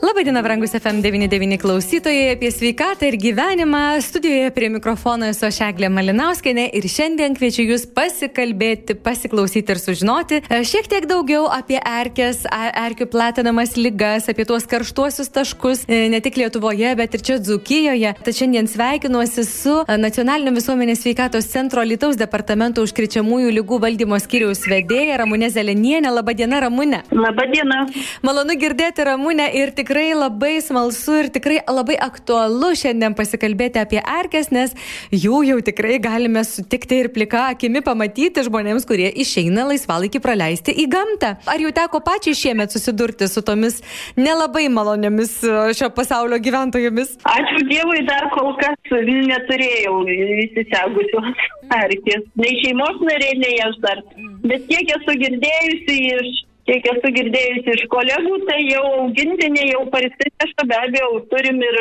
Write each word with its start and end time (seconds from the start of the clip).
Labadiena, 0.00 0.40
brangus 0.42 0.72
FM99 0.72 1.58
klausytojai 1.60 2.30
apie 2.32 2.48
sveikatą 2.50 3.04
ir 3.10 3.16
gyvenimą. 3.20 4.00
Studijoje 4.00 4.50
prie 4.50 4.70
mikrofono 4.72 5.26
esu 5.28 5.44
aš 5.44 5.58
Eglė 5.66 5.90
Malinauskenė 5.92 6.70
ir 6.78 6.86
šiandien 6.88 7.34
kviečiu 7.36 7.66
Jūs 7.68 7.84
pasikalbėti, 7.92 8.96
pasiklausyti 8.96 9.74
ir 9.74 9.80
sužinoti 9.82 10.38
e, 10.40 10.62
šiek 10.64 10.88
tiek 10.88 11.04
daugiau 11.10 11.42
apie 11.52 11.76
erkės, 11.76 12.46
erkių 12.48 13.10
platinamas 13.12 13.76
lygas, 13.76 14.30
apie 14.32 14.46
tuos 14.48 14.64
karštuosius 14.70 15.28
taškus 15.34 15.84
e, 15.84 16.06
ne 16.08 16.22
tik 16.24 16.40
Lietuvoje, 16.40 16.94
bet 16.96 17.18
ir 17.18 17.26
čia 17.28 17.36
Dzukijoje. 17.36 18.14
Tad 18.24 18.40
šiandien 18.40 18.72
sveikinuosi 18.72 19.44
su 19.44 19.76
e, 19.84 19.98
Nacionalinio 20.00 20.56
visuomenės 20.56 21.04
sveikatos 21.04 21.50
centro 21.52 21.84
Lietuvos 21.84 22.16
departamento 22.16 22.86
užkrečiamųjų 22.88 23.52
lygų 23.58 23.82
valdymo 23.84 24.16
skyriaus 24.24 24.64
vedėja 24.64 25.20
Ramūnė 25.20 25.52
Zelenienė. 25.52 26.16
Labadiena, 26.16 26.64
Ramūnė. 26.64 27.04
Labadiena. 27.12 27.84
Malonu 28.24 28.56
girdėti 28.64 29.04
Ramūnę 29.12 29.52
ir 29.60 29.76
tik 29.76 29.89
tikrai 29.90 30.14
labai 30.14 30.60
smalsu 30.62 31.16
ir 31.18 31.28
tikrai 31.34 31.56
labai 31.66 31.96
aktualu 31.98 32.68
šiandien 32.78 33.14
pasikalbėti 33.18 33.80
apie 33.80 33.98
erkes, 33.98 34.52
nes 34.54 34.70
jų 35.10 35.40
jau 35.48 35.56
tikrai 35.66 35.96
galime 35.98 36.44
sutikti 36.46 37.00
ir 37.02 37.08
plika 37.10 37.48
akimi 37.50 37.82
pamatyti 37.82 38.44
žmonėms, 38.46 38.86
kurie 38.86 39.08
išeina 39.10 39.64
laisvalaikį 39.66 40.20
praleisti 40.22 40.76
į 40.78 40.84
gamtą. 40.92 41.32
Ar 41.42 41.58
jau 41.58 41.72
teko 41.74 41.98
pačiai 42.06 42.38
šiemet 42.38 42.70
susidurti 42.70 43.26
su 43.26 43.42
tomis 43.42 43.80
nelabai 44.14 44.68
maloniomis 44.70 45.40
šio 45.74 45.90
pasaulio 45.96 46.38
gyventojomis? 46.38 47.16
Ačiū 47.26 47.64
Dievui, 47.66 48.04
dar 48.06 48.28
kol 48.36 48.52
kas 48.62 48.94
neturėjau 48.94 49.96
įsisegusios 50.44 51.42
erkės. 51.80 52.30
Nei 52.38 52.54
šeimos 52.62 53.02
nariai, 53.02 53.34
nei 53.42 53.58
aš 53.66 53.82
dar. 53.82 54.04
Bet 54.46 54.70
kiek 54.70 54.94
esu 55.00 55.18
girdėjusi 55.24 55.98
iš 56.14 56.30
kiek 56.70 56.86
esu 56.92 57.10
girdėjusi 57.16 57.74
iš 57.76 57.84
kolegų, 57.90 58.38
tai 58.46 58.60
jau 58.68 58.84
augintiniai 59.02 59.72
jau 59.72 59.82
parsineša, 59.92 60.66
be 60.70 60.78
abejo, 60.78 61.10
turim 61.32 61.58
ir 61.66 61.80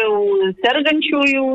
sergančiųjų 0.66 1.46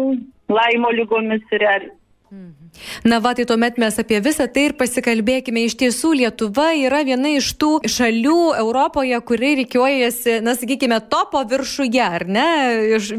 laimo 0.55 0.95
lygomis 0.95 1.55
ir. 1.59 1.91
Mhm. 2.31 2.71
Na 3.05 3.21
va, 3.23 3.33
tai 3.37 3.45
tuomet 3.47 3.77
mes 3.79 3.99
apie 4.03 4.19
visą 4.23 4.47
tai 4.51 4.69
ir 4.69 4.75
pasikalbėkime. 4.79 5.65
Iš 5.69 5.77
tiesų, 5.83 6.15
Lietuva 6.19 6.73
yra 6.75 7.05
viena 7.07 7.31
iš 7.37 7.53
tų 7.61 7.71
šalių 7.91 8.39
Europoje, 8.59 9.21
kuri 9.29 9.53
reikiuojasi, 9.61 10.41
na, 10.45 10.57
sakykime, 10.59 10.99
topo 11.13 11.43
viršuje, 11.51 12.03
ar 12.03 12.27
ne? 12.27 12.49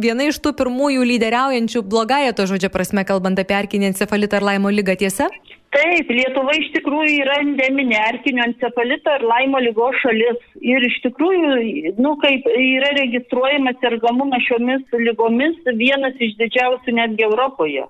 Viena 0.03 0.27
iš 0.27 0.41
tų 0.43 0.55
pirmųjų 0.59 1.08
lyderiaujančių 1.11 1.83
blogąją 1.88 2.36
to 2.36 2.47
žodžio 2.52 2.71
prasme, 2.73 3.05
kalbant 3.08 3.39
apie 3.39 3.55
erkinį 3.61 3.93
encefalitą 3.93 4.41
ar 4.41 4.49
laimo 4.52 4.73
lygą, 4.73 4.97
tiesa? 5.05 5.30
Taip, 5.75 6.07
Lietuva 6.07 6.53
iš 6.55 6.69
tikrųjų 6.71 7.17
yra 7.25 7.33
endeminė 7.43 7.97
erkinio 8.07 8.45
encefalito 8.47 9.11
ir 9.17 9.25
laimo 9.27 9.59
lygos 9.59 9.97
šalis. 9.99 10.37
Ir 10.63 10.85
iš 10.87 11.01
tikrųjų, 11.03 11.95
nu, 11.99 12.13
kaip 12.21 12.47
yra 12.53 12.93
registruojamas 12.95 13.81
sergamumas 13.83 14.45
šiomis 14.47 14.95
lygomis, 15.03 15.57
vienas 15.81 16.15
iš 16.23 16.37
didžiausių 16.39 16.95
netgi 16.95 17.27
Europoje. 17.27 17.83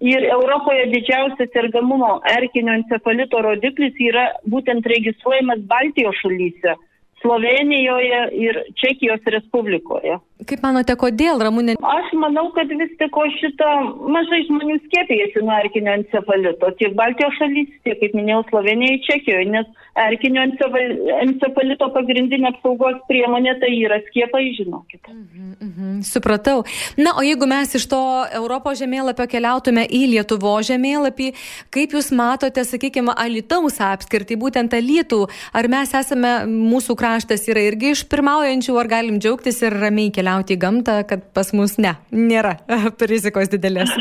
Ir 0.00 0.24
Europoje 0.32 0.86
didžiausias 0.94 1.52
sergamumo 1.52 2.14
erkinio 2.30 2.78
encefalito 2.78 3.42
rodiklis 3.44 4.00
yra 4.00 4.24
būtent 4.48 4.88
registruojamas 4.88 5.60
Baltijos 5.68 6.16
šalyse. 6.24 6.76
Slovenijoje 7.20 8.20
ir 8.46 8.62
Čekijos 8.80 9.28
Respublikoje. 9.36 10.16
Kaip 10.48 10.62
manote, 10.64 10.94
kodėl, 10.96 11.40
Ramūnė? 11.42 11.74
Aš 11.84 12.12
manau, 12.16 12.46
kad 12.54 12.70
vis 12.72 12.92
tik 13.00 13.16
šito 13.36 13.68
mažai 14.08 14.40
žmonių 14.46 14.78
skiepijasi 14.86 15.42
nuo 15.44 15.56
erkinio 15.60 15.92
encefalito. 15.98 16.70
Tiek 16.80 16.94
Baltijos 16.96 17.36
šalys, 17.36 17.68
tiek, 17.84 17.98
kaip 18.00 18.16
minėjau, 18.16 18.44
Slovenijoje, 18.48 19.02
Čekijoje, 19.08 19.48
nes 19.52 19.68
erkinio 20.00 20.46
encefalito 20.46 21.90
pagrindinė 21.92 22.54
apsaugos 22.54 23.02
priemonė 23.10 23.56
tai 23.60 23.72
yra 23.82 24.00
skiepai, 24.06 24.46
žinokit. 24.56 25.02
Mhm, 25.10 25.50
mhm, 25.66 26.00
supratau. 26.08 26.64
Na, 26.96 27.12
o 27.20 27.26
jeigu 27.26 27.48
mes 27.50 27.76
iš 27.76 27.88
to 27.90 28.00
Europos 28.40 28.80
žemėlapio 28.80 29.28
keliautume 29.28 29.84
į 29.84 30.02
Lietuvo 30.14 30.56
žemėlapį, 30.64 31.32
kaip 31.74 31.96
Jūs 31.98 32.12
matote, 32.16 32.64
sakykime, 32.64 33.12
Alitaus 33.12 33.80
apskirtį, 33.84 34.40
būtent 34.40 34.78
Alitų, 34.78 35.26
ar 35.52 35.68
mes 35.68 35.92
esame 36.00 36.32
mūsų 36.48 36.96
kraštas 36.96 37.44
yra 37.50 37.66
irgi 37.68 37.92
iš 37.96 38.06
pirmaujančių, 38.08 38.78
ar 38.80 38.92
galim 38.96 39.20
džiaugtis 39.20 39.60
ir 39.66 39.76
ramiai 39.76 40.08
keliauti 40.14 40.29
į 40.54 40.56
gamtą, 40.62 40.96
kad 41.08 41.22
pas 41.36 41.52
mus 41.56 41.76
ne, 41.82 41.94
nėra 42.12 42.56
rizikos 43.12 43.50
didelės? 43.52 43.92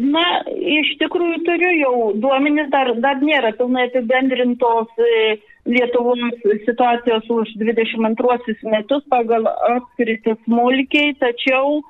Na, 0.00 0.24
iš 0.52 0.94
tikrųjų 1.02 1.42
turiu 1.46 1.72
jau 1.80 1.94
duomenys, 2.22 2.70
dar, 2.72 2.92
dar 3.02 3.20
nėra 3.22 3.54
pilnai 3.58 3.88
apibendrintos. 3.90 4.90
E, 4.98 5.36
Lietuvos 5.66 6.20
situacijos 6.62 7.24
už 7.26 7.56
22 7.58 8.54
metus 8.70 9.02
pagal 9.10 9.48
apskritis 9.50 10.36
smulkiai, 10.44 11.16
tačiau 11.18 11.80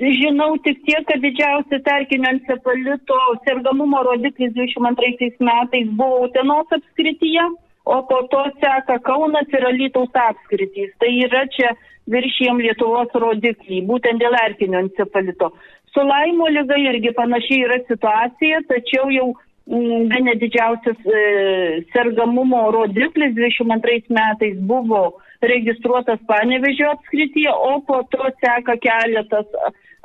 žinau 0.00 0.56
tik 0.64 0.80
tiek, 0.82 1.04
kad 1.06 1.22
didžiausias 1.22 1.86
erkinio 1.94 2.32
encefalito 2.34 3.20
sergamumo 3.46 4.02
rodiklis 4.02 4.50
22 4.58 5.30
metais 5.46 5.92
buvo 5.94 6.24
Utenos 6.26 6.74
apskrityje 6.74 7.46
o 7.84 8.02
po 8.02 8.22
to 8.30 8.44
seka 8.60 8.98
Kaunas 8.98 9.48
ir 9.52 9.66
Alytaus 9.66 10.14
apskritys. 10.28 10.92
Tai 10.98 11.10
yra 11.26 11.44
čia 11.52 11.74
viršiem 12.10 12.60
Lietuvos 12.60 13.14
rodiklį, 13.14 13.80
būtent 13.88 14.20
dėl 14.20 14.36
erkinio 14.42 14.82
encefalito. 14.84 15.52
Su 15.94 16.04
laimo 16.04 16.48
lyga 16.50 16.76
irgi 16.80 17.14
panašiai 17.16 17.66
yra 17.68 17.78
situacija, 17.88 18.62
tačiau 18.70 19.10
jau 19.14 19.28
mm, 19.70 20.08
bene 20.10 20.34
didžiausias 20.40 21.06
e, 21.06 21.22
sergamumo 21.94 22.66
rodiklis 22.74 23.36
22 23.38 24.10
metais 24.18 24.58
buvo 24.72 25.04
registruotas 25.44 26.20
Panevežio 26.26 26.90
apskrityje, 26.96 27.52
o 27.52 27.80
po 27.86 28.02
to 28.10 28.30
seka 28.40 28.76
keletas 28.82 29.46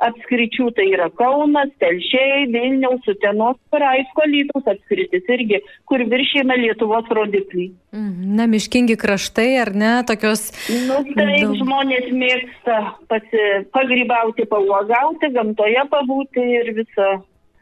apskričių, 0.06 0.70
tai 0.76 0.86
yra 0.94 1.08
Kaunas, 1.16 1.70
Telšiai, 1.82 2.46
Vilniaus, 2.52 3.04
Utenos, 3.10 3.58
Paraisko, 3.72 4.26
Lytaus 4.30 4.68
apskritis 4.72 5.28
irgi, 5.36 5.60
kur 5.88 6.04
viršėme 6.12 6.56
Lietuvos 6.62 7.08
rodiklį. 7.16 7.70
Mhm. 7.96 8.34
Na, 8.38 8.46
miškingi 8.50 8.96
kraštai, 9.00 9.48
ar 9.64 9.72
ne, 9.76 9.94
tokios. 10.08 10.48
Nu, 10.88 11.02
taip, 11.12 11.42
daug... 11.42 11.56
žmonės 11.60 12.12
mėgsta 12.14 12.78
pasi, 13.10 13.46
pagrybauti, 13.76 14.46
pauogauti, 14.50 15.32
gamtoje 15.34 15.84
pabūti 15.92 16.46
ir 16.60 16.72
visą 16.80 17.10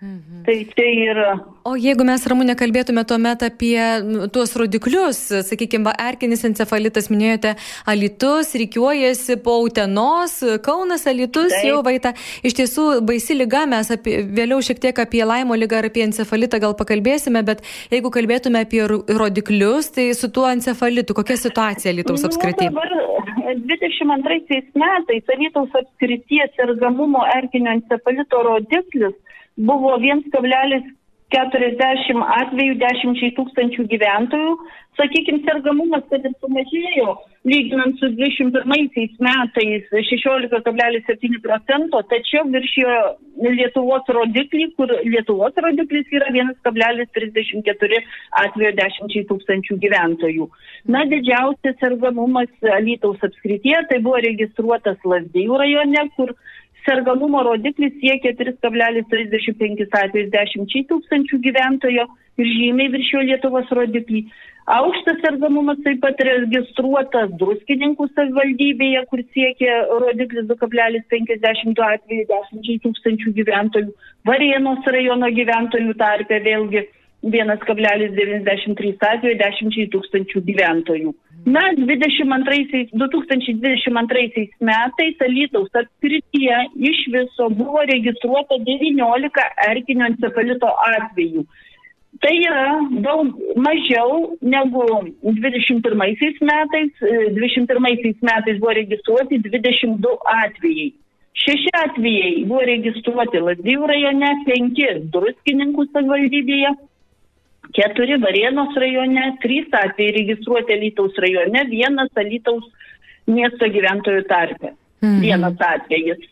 Mhm. 0.00 0.44
Tai 0.46 0.66
tai 0.76 0.92
yra. 1.10 1.30
O 1.66 1.72
jeigu 1.74 2.04
mes 2.06 2.22
ramūnė 2.30 2.54
kalbėtume 2.54 3.02
tuomet 3.10 3.40
apie 3.42 3.80
nu, 4.06 4.28
tuos 4.30 4.52
rodiklius, 4.54 5.18
sakykime, 5.48 5.90
erkinis 5.98 6.44
encefalitas, 6.46 7.08
minėjote, 7.10 7.56
Alitus, 7.90 8.52
reikiuojasi 8.62 9.40
po 9.42 9.56
Utenos, 9.64 10.36
Kaunas, 10.62 11.02
Alitus, 11.10 11.50
Taip. 11.50 11.66
jau 11.66 11.82
vaita. 11.82 12.14
Iš 12.46 12.54
tiesų, 12.60 12.86
baisi 13.10 13.34
lyga, 13.34 13.64
mes 13.66 13.90
apie, 13.90 14.20
vėliau 14.38 14.62
šiek 14.62 14.78
tiek 14.86 15.02
apie 15.02 15.24
laimo 15.26 15.58
lygą 15.58 15.82
ar 15.82 15.90
apie 15.90 16.06
encefalitą 16.06 16.62
gal 16.62 16.78
pakalbėsime, 16.78 17.42
bet 17.42 17.66
jeigu 17.90 18.14
kalbėtume 18.14 18.62
apie 18.62 18.84
rodiklius, 18.86 19.90
tai 19.98 20.12
su 20.14 20.30
tuo 20.30 20.46
encefalitu, 20.46 21.10
kokia 21.18 21.40
situacija 21.42 21.96
Lietuvos 21.98 22.28
apskritai? 22.30 22.70
Nu, 22.70 22.78
dabar 22.78 23.66
22 23.66 24.62
metais 24.78 25.38
Lietuvos 25.42 25.74
apskrities 25.82 26.54
sergamumo 26.54 27.26
erkinio 27.34 27.74
encefalito 27.80 28.46
rodiklis 28.46 29.18
buvo 29.58 29.96
1,40 29.98 32.22
atvejų 32.40 32.78
10 32.82 33.32
tūkstančių 33.38 33.88
gyventojų. 33.92 34.52
Sakykime, 34.98 35.44
sergamumas 35.46 36.02
kad 36.10 36.24
ir 36.26 36.32
sumažėjo, 36.42 37.12
lyginant 37.46 38.00
su 38.00 38.08
21 38.18 38.64
metais 39.22 39.84
16,7 39.94 41.38
procento, 41.44 42.00
tačiau 42.10 42.48
viršijo 42.50 42.96
Lietuvos 43.38 44.10
rodiklį, 44.10 44.64
kur 44.74 44.90
Lietuvos 45.06 45.54
rodiklis 45.62 46.10
yra 46.18 46.32
1,34 46.34 48.02
atvejo 48.42 48.74
10 48.80 49.30
tūkstančių 49.30 49.78
gyventojų. 49.86 50.50
Na, 50.90 51.06
didžiausias 51.06 51.78
sergamumas 51.78 52.50
Lytaus 52.82 53.22
apskrityje 53.22 53.86
tai 53.92 54.02
buvo 54.02 54.18
registruotas 54.26 54.98
Lasdėjų 55.06 55.62
rajone, 55.62 56.08
kur 56.18 56.34
sergamumo 56.86 57.42
rodiklis 57.46 57.96
siekia 58.02 58.34
3,35 58.38 59.88
atvejus 60.02 60.30
10 60.34 60.86
tūkstančių 60.92 61.40
gyventojų 61.46 62.04
ir 62.38 62.52
žymiai 62.58 62.92
viršijo 62.94 63.24
Lietuvos 63.30 63.72
rodiklį. 63.78 64.22
Aukštas 64.68 65.22
sergamumas 65.24 65.78
taip 65.84 66.02
pat 66.02 66.18
registruotas 66.28 67.30
druskininkų 67.40 68.08
savivaldybėje, 68.10 69.04
kur 69.08 69.22
siekia 69.32 69.78
rodiklis 70.02 70.44
2,52 70.50 71.86
atveju 71.94 72.26
10 72.34 72.82
tūkstančių 72.84 73.32
gyventojų. 73.38 73.94
Varėnos 74.28 74.90
rajono 74.92 75.30
gyventojų 75.40 75.96
tarpe 76.02 76.42
vėlgi 76.44 76.84
1,93 77.24 78.92
atveju 79.12 79.40
10 79.40 79.88
tūkstančių 79.96 80.44
gyventojų. 80.52 81.16
Na, 81.46 81.60
22, 81.72 82.90
2022 82.92 84.48
metais 84.60 85.16
Alytaus 85.20 85.70
apskrityje 85.74 86.56
iš 86.90 86.98
viso 87.14 87.48
buvo 87.48 87.82
registruota 87.92 88.58
19 88.66 89.46
erkinio 89.70 90.10
encefalito 90.10 90.70
atvejų. 90.90 91.46
Tai 92.18 92.34
yra 92.34 92.68
daug 93.04 93.36
mažiau 93.56 94.36
negu 94.42 94.84
21 95.22 95.94
metais. 96.50 96.92
21 97.36 97.80
metais 98.30 98.58
buvo 98.58 98.72
registruoti 98.80 99.38
22 99.44 100.16
atvejai. 100.42 100.88
Šeši 101.38 101.70
atvejai 101.84 102.32
buvo 102.50 102.64
registruoti 102.66 103.40
Lazdijų 103.44 103.86
rajone, 103.86 104.30
penki 104.48 104.88
Druskininkų 105.14 105.84
savivaldybėje, 105.92 106.72
keturi 107.76 108.18
Varėnos 108.22 108.76
rajone, 108.78 109.24
trys 109.42 109.68
atvejai 109.72 110.16
registruoti 110.20 110.76
Alytaus 110.76 111.16
rajone, 111.24 111.64
vienas 111.70 112.10
Alytaus 112.16 112.66
miesto 113.28 113.68
gyventojų 113.68 114.24
tarpe. 114.30 114.74
Mhm. 115.04 115.20
Vienas 115.22 115.62
atvejis. 115.62 116.26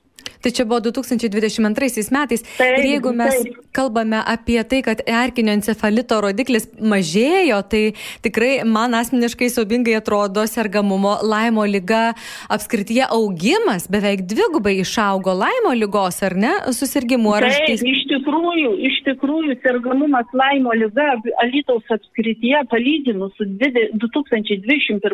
Tai 0.47 0.53
čia 0.55 0.65
buvo 0.65 0.79
2022 0.81 2.07
metais. 2.15 2.43
Taip, 2.55 2.77
ir 2.79 2.85
jeigu 2.87 3.11
mes 3.11 3.35
taip. 3.35 3.55
kalbame 3.75 4.21
apie 4.23 4.63
tai, 4.63 4.79
kad 4.87 5.01
erkinio 5.03 5.51
encefalito 5.57 6.21
rodiklis 6.23 6.69
mažėjo, 6.79 7.57
tai 7.67 7.81
tikrai 8.23 8.63
man 8.63 8.95
asmeniškai 8.95 9.49
saubingai 9.51 9.97
atrodo 9.99 10.45
sergamumo 10.47 11.17
laimo 11.27 11.65
lyga 11.67 12.15
apskrityje 12.57 13.09
augimas 13.17 13.89
beveik 13.91 14.23
dvigubai 14.31 14.77
išaugo 14.85 15.35
laimo 15.35 15.73
lygos, 15.75 16.21
ar 16.29 16.39
ne, 16.39 16.53
susirgymų. 16.79 17.33
Ar 17.41 17.49
taip, 17.49 17.67
aš... 17.75 17.83
iš 17.83 18.05
tikrųjų, 18.13 18.71
iš 18.87 19.01
tikrųjų 19.09 19.57
sergamumas 19.67 20.31
laimo 20.31 20.77
lyga 20.79 21.09
Alytaus 21.43 21.91
apskrityje 21.97 22.63
palyginus 22.71 23.35
su 23.35 23.49
2021 23.65 25.11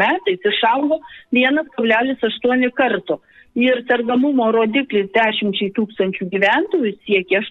metais 0.00 0.48
išaugo 0.54 1.02
1,8 1.36 2.72
kartų 2.80 3.20
ir 3.58 3.82
sergamumo 3.88 4.48
rodiklis 4.54 5.10
10 5.16 5.74
tūkstančių 5.76 6.28
gyventojų 6.32 6.94
siekia 7.06 7.42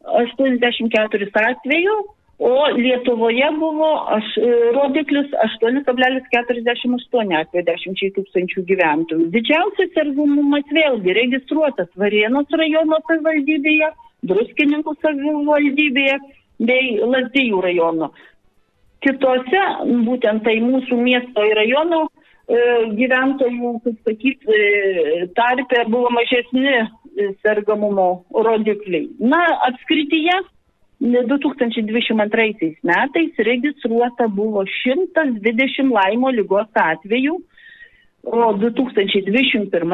8,84 0.00 1.28
atvejų, 1.50 1.96
o 2.40 2.52
Lietuvoje 2.72 3.50
buvo 3.58 3.90
aš, 4.16 4.30
rodiklis 4.76 5.28
8,48 5.44 7.34
atveju 7.36 7.64
10 7.68 8.14
tūkstančių 8.16 8.64
gyventojų. 8.70 9.26
Didžiausias 9.34 9.92
sergamumas 9.96 10.64
vėlgi 10.72 11.16
registruotas 11.20 11.90
Varėnos 12.00 12.48
rajono 12.62 13.02
savivaldybėje, 13.08 13.92
Druskininkų 14.30 14.96
savivaldybėje 15.00 16.16
bei 16.64 16.96
Lazdijų 17.00 17.60
rajono. 17.64 18.10
Kitose, 19.00 19.62
būtent 20.04 20.44
tai 20.44 20.58
mūsų 20.60 20.96
miesto 21.00 21.44
ir 21.48 21.56
rajono 21.56 22.02
E, 22.04 22.19
gyventojų, 22.98 23.72
kaip 23.84 23.98
sakyt, 24.08 24.48
e, 24.48 25.26
tarpe 25.36 25.84
buvo 25.90 26.10
mažesni 26.14 26.66
e, 26.66 26.86
sergamumo 27.44 28.24
rodikliai. 28.34 29.08
Na, 29.20 29.40
apskrityje 29.68 30.40
2022 31.00 32.74
metais 32.82 33.38
registruota 33.38 34.28
buvo 34.28 34.64
120 34.66 35.94
laimo 35.94 36.30
lygos 36.34 36.68
atvejų, 36.74 37.38
o 38.26 38.52
2021 38.60 39.86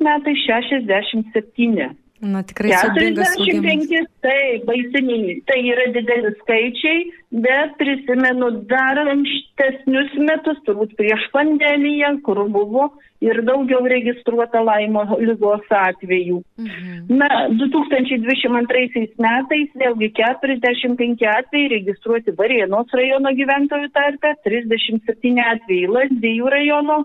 metais 0.00 0.44
67. 0.46 1.90
Na, 2.22 2.44
tikrai 2.46 2.70
45, 2.70 4.06
tai 4.22 4.62
baisiniai, 4.62 5.40
tai 5.42 5.58
yra 5.66 5.88
dideli 5.90 6.30
skaičiai, 6.38 7.00
bet 7.42 7.72
prisimenu 7.80 8.50
dar 8.70 9.00
ankstesnius 9.10 10.12
metus, 10.28 10.60
turbūt 10.68 10.92
prieš 11.00 11.24
pandemiją, 11.34 12.12
kur 12.22 12.44
buvo 12.54 12.92
ir 13.22 13.40
daugiau 13.46 13.82
registruota 13.90 14.62
laimo 14.62 15.02
lygos 15.18 15.66
atvejų. 15.78 16.38
Mhm. 16.62 17.00
Na, 17.10 17.30
2022 17.58 19.18
metais 19.26 19.74
vėlgi 19.82 20.12
45 20.20 21.26
atvejai 21.32 21.72
registruoti 21.74 22.36
Varėnos 22.38 22.94
rajono 22.94 23.34
gyventojų 23.40 23.90
tarpe, 23.98 24.36
37 24.46 25.42
atvejai 25.56 25.90
Lazdijų 25.98 26.54
rajono 26.54 27.00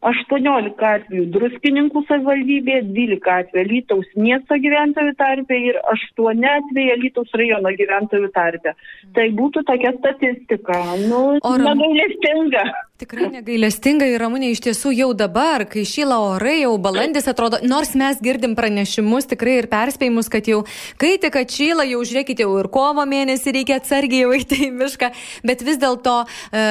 18 0.00 0.80
atvejų 0.90 1.26
druskininkų 1.34 2.02
savivaldybėje, 2.08 2.84
12 2.88 3.32
atvejų 3.34 3.66
Lytaus 3.68 4.06
miesto 4.16 4.56
gyventojų 4.56 5.12
tarpe 5.20 5.58
ir 5.60 5.80
8 5.92 6.46
atvejų 6.54 6.94
Lytaus 7.02 7.34
rajono 7.36 7.72
gyventojų 7.76 8.30
tarpe. 8.36 8.72
Tai 9.16 9.26
būtų 9.36 9.64
tokia 9.68 9.92
statistika. 9.98 10.80
Nu, 11.04 11.24
negailestinga. 11.40 12.64
Tikrai 13.00 13.30
negailestinga 13.32 14.04
ir 14.10 14.20
ramūnė 14.20 14.50
iš 14.52 14.60
tiesų 14.66 14.90
jau 14.92 15.06
dabar, 15.16 15.62
kai 15.72 15.86
šyla 15.88 16.18
orai, 16.34 16.58
jau 16.66 16.74
balandis 16.84 17.24
atrodo, 17.30 17.56
nors 17.64 17.94
mes 17.96 18.18
girdim 18.20 18.52
pranešimus 18.58 19.24
tikrai 19.30 19.54
ir 19.62 19.68
perspėjimus, 19.72 20.26
kad 20.28 20.50
jau 20.50 20.58
kai 21.00 21.14
tik 21.22 21.38
atšyla, 21.40 21.86
jau 21.88 22.02
žiūrėkite, 22.04 22.44
jau 22.44 22.58
ir 22.60 22.68
kovo 22.68 23.06
mėnesį 23.08 23.54
reikia 23.56 23.78
atsargiai 23.80 24.26
jau 24.26 24.34
eiti 24.36 24.58
į 24.66 24.68
mišką, 24.82 25.08
bet 25.48 25.64
vis 25.64 25.80
dėlto 25.80 26.16
e, 26.26 26.64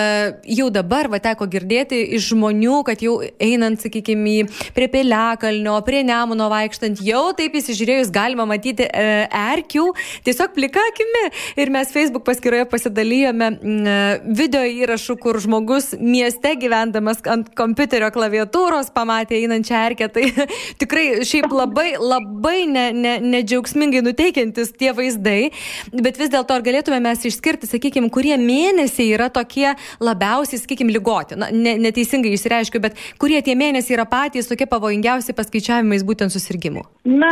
jau 0.60 0.68
dabar 0.76 1.10
va 1.10 1.18
teko 1.24 1.48
girdėti 1.50 2.04
iš 2.20 2.28
žmonių, 2.36 2.84
kad 2.92 3.02
jau 3.02 3.16
einant, 3.42 3.82
sakykime, 3.82 4.46
prie 4.78 4.92
Piliakalnio, 4.94 5.80
prie 5.90 6.04
Nemuno 6.06 6.52
vaikštant, 6.54 7.02
jau 7.10 7.24
taip 7.42 7.58
įsižiūrėjus 7.58 8.14
galima 8.14 8.46
matyti 8.54 8.86
e, 8.86 9.26
erkių, 9.34 9.88
tiesiog 10.30 10.54
plika 10.54 10.86
akimi. 10.92 11.26
Ir 11.58 11.74
mes 11.74 11.90
Facebook 11.98 12.30
paskyroje 12.30 12.70
pasidalijome 12.70 13.50
e, 13.58 14.00
video 14.44 14.62
įrašų, 14.86 15.20
kur 15.26 15.42
žmogus 15.42 15.96
mieste 16.20 16.54
gyvendamas 16.60 17.22
ant 17.32 17.50
kompiuterio 17.58 18.10
klaviatūros 18.14 18.92
pamatė 18.96 19.40
einančią 19.40 19.84
erkę. 19.90 20.10
Tai 20.14 20.26
tikrai 20.82 21.24
šiaip 21.28 21.52
labai, 21.54 21.94
labai 22.00 22.60
nedžiaugsmingai 22.70 24.02
ne, 24.02 24.06
ne 24.06 24.12
nuteikiantis 24.12 24.74
tie 24.80 24.92
vaizdai. 24.96 25.52
Bet 25.94 26.20
vis 26.20 26.32
dėlto 26.34 26.56
ar 26.56 26.66
galėtume 26.66 27.00
mes 27.04 27.26
išskirti, 27.30 27.70
sakykime, 27.70 28.12
kurie 28.14 28.36
mėnesiai 28.40 29.14
yra 29.16 29.30
tokie 29.34 29.72
labiausiai, 30.04 30.62
sakykime, 30.62 30.94
lygoti. 30.96 31.40
Na, 31.40 31.52
ne, 31.54 31.78
neteisingai 31.82 32.34
išsireiškiu, 32.36 32.82
bet 32.84 33.00
kurie 33.22 33.42
tie 33.46 33.56
mėnesiai 33.60 33.98
yra 33.98 34.08
patys 34.10 34.50
tokie 34.50 34.68
pavojingiausi 34.70 35.36
paskaičiavimais 35.38 36.06
būtent 36.08 36.34
susirgymų? 36.36 36.86
Na, 37.10 37.32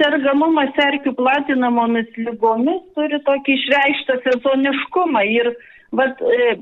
sergamumas 0.00 0.76
erkių 0.86 1.14
platinamomis 1.18 2.12
lygomis 2.20 2.82
turi 2.98 3.20
tokį 3.26 3.56
išreikštą 3.60 4.20
sezoniškumą 4.26 5.24
ir 5.32 5.52
vat, 5.96 6.20
e, 6.20 6.56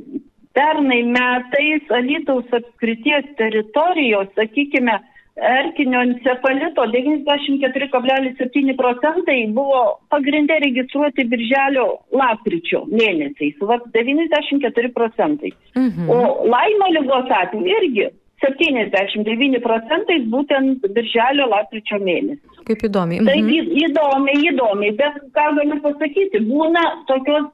pernai 0.55 1.03
metais 1.03 1.91
Alytaus 1.91 2.47
apskrities 2.59 3.27
teritorijos, 3.39 4.31
sakykime, 4.39 5.01
erkinio 5.35 6.01
encefalito 6.01 6.85
94,7 6.87 8.75
procentai 8.79 9.39
buvo 9.57 9.81
pagrindė 10.15 10.61
registruoti 10.63 11.27
birželio 11.31 11.87
lapkričio 12.15 12.85
mėnesiais. 12.91 13.59
Vat 13.71 13.89
94 13.97 14.93
procentai. 14.95 15.51
Mhm. 15.75 16.11
O 16.11 16.21
laimo 16.47 16.93
lygos 16.95 17.35
atveju 17.43 17.81
irgi 17.81 18.07
79 18.45 19.61
procentais 19.65 20.23
būtent 20.31 20.87
birželio 20.95 21.49
lapkričio 21.51 21.99
mėnesį. 21.99 22.63
Kaip 22.69 22.87
įdomiai. 22.89 23.21
Mhm. 23.21 23.27
Tai 23.27 23.39
įdomiai, 23.87 24.39
įdomiai, 24.53 24.97
bet 25.03 25.19
ką 25.35 25.49
galiu 25.59 25.81
pasakyti, 25.83 26.47
būna 26.47 26.85
tokios 27.11 27.51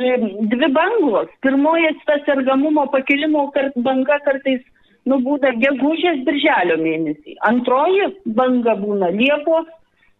dvi 0.00 0.68
bangos. 0.74 1.30
Pirmoji 1.44 1.94
tas 2.06 2.22
sergamumo 2.26 2.86
pakilimo 2.92 3.50
kart, 3.54 3.76
banga 3.76 4.18
kartais 4.24 4.62
nu, 5.08 5.20
būna 5.24 5.52
gegužės 5.60 6.22
birželio 6.26 6.78
mėnesį. 6.80 7.36
Antroji 7.48 8.10
banga 8.38 8.76
būna 8.80 9.10
liepos 9.14 9.66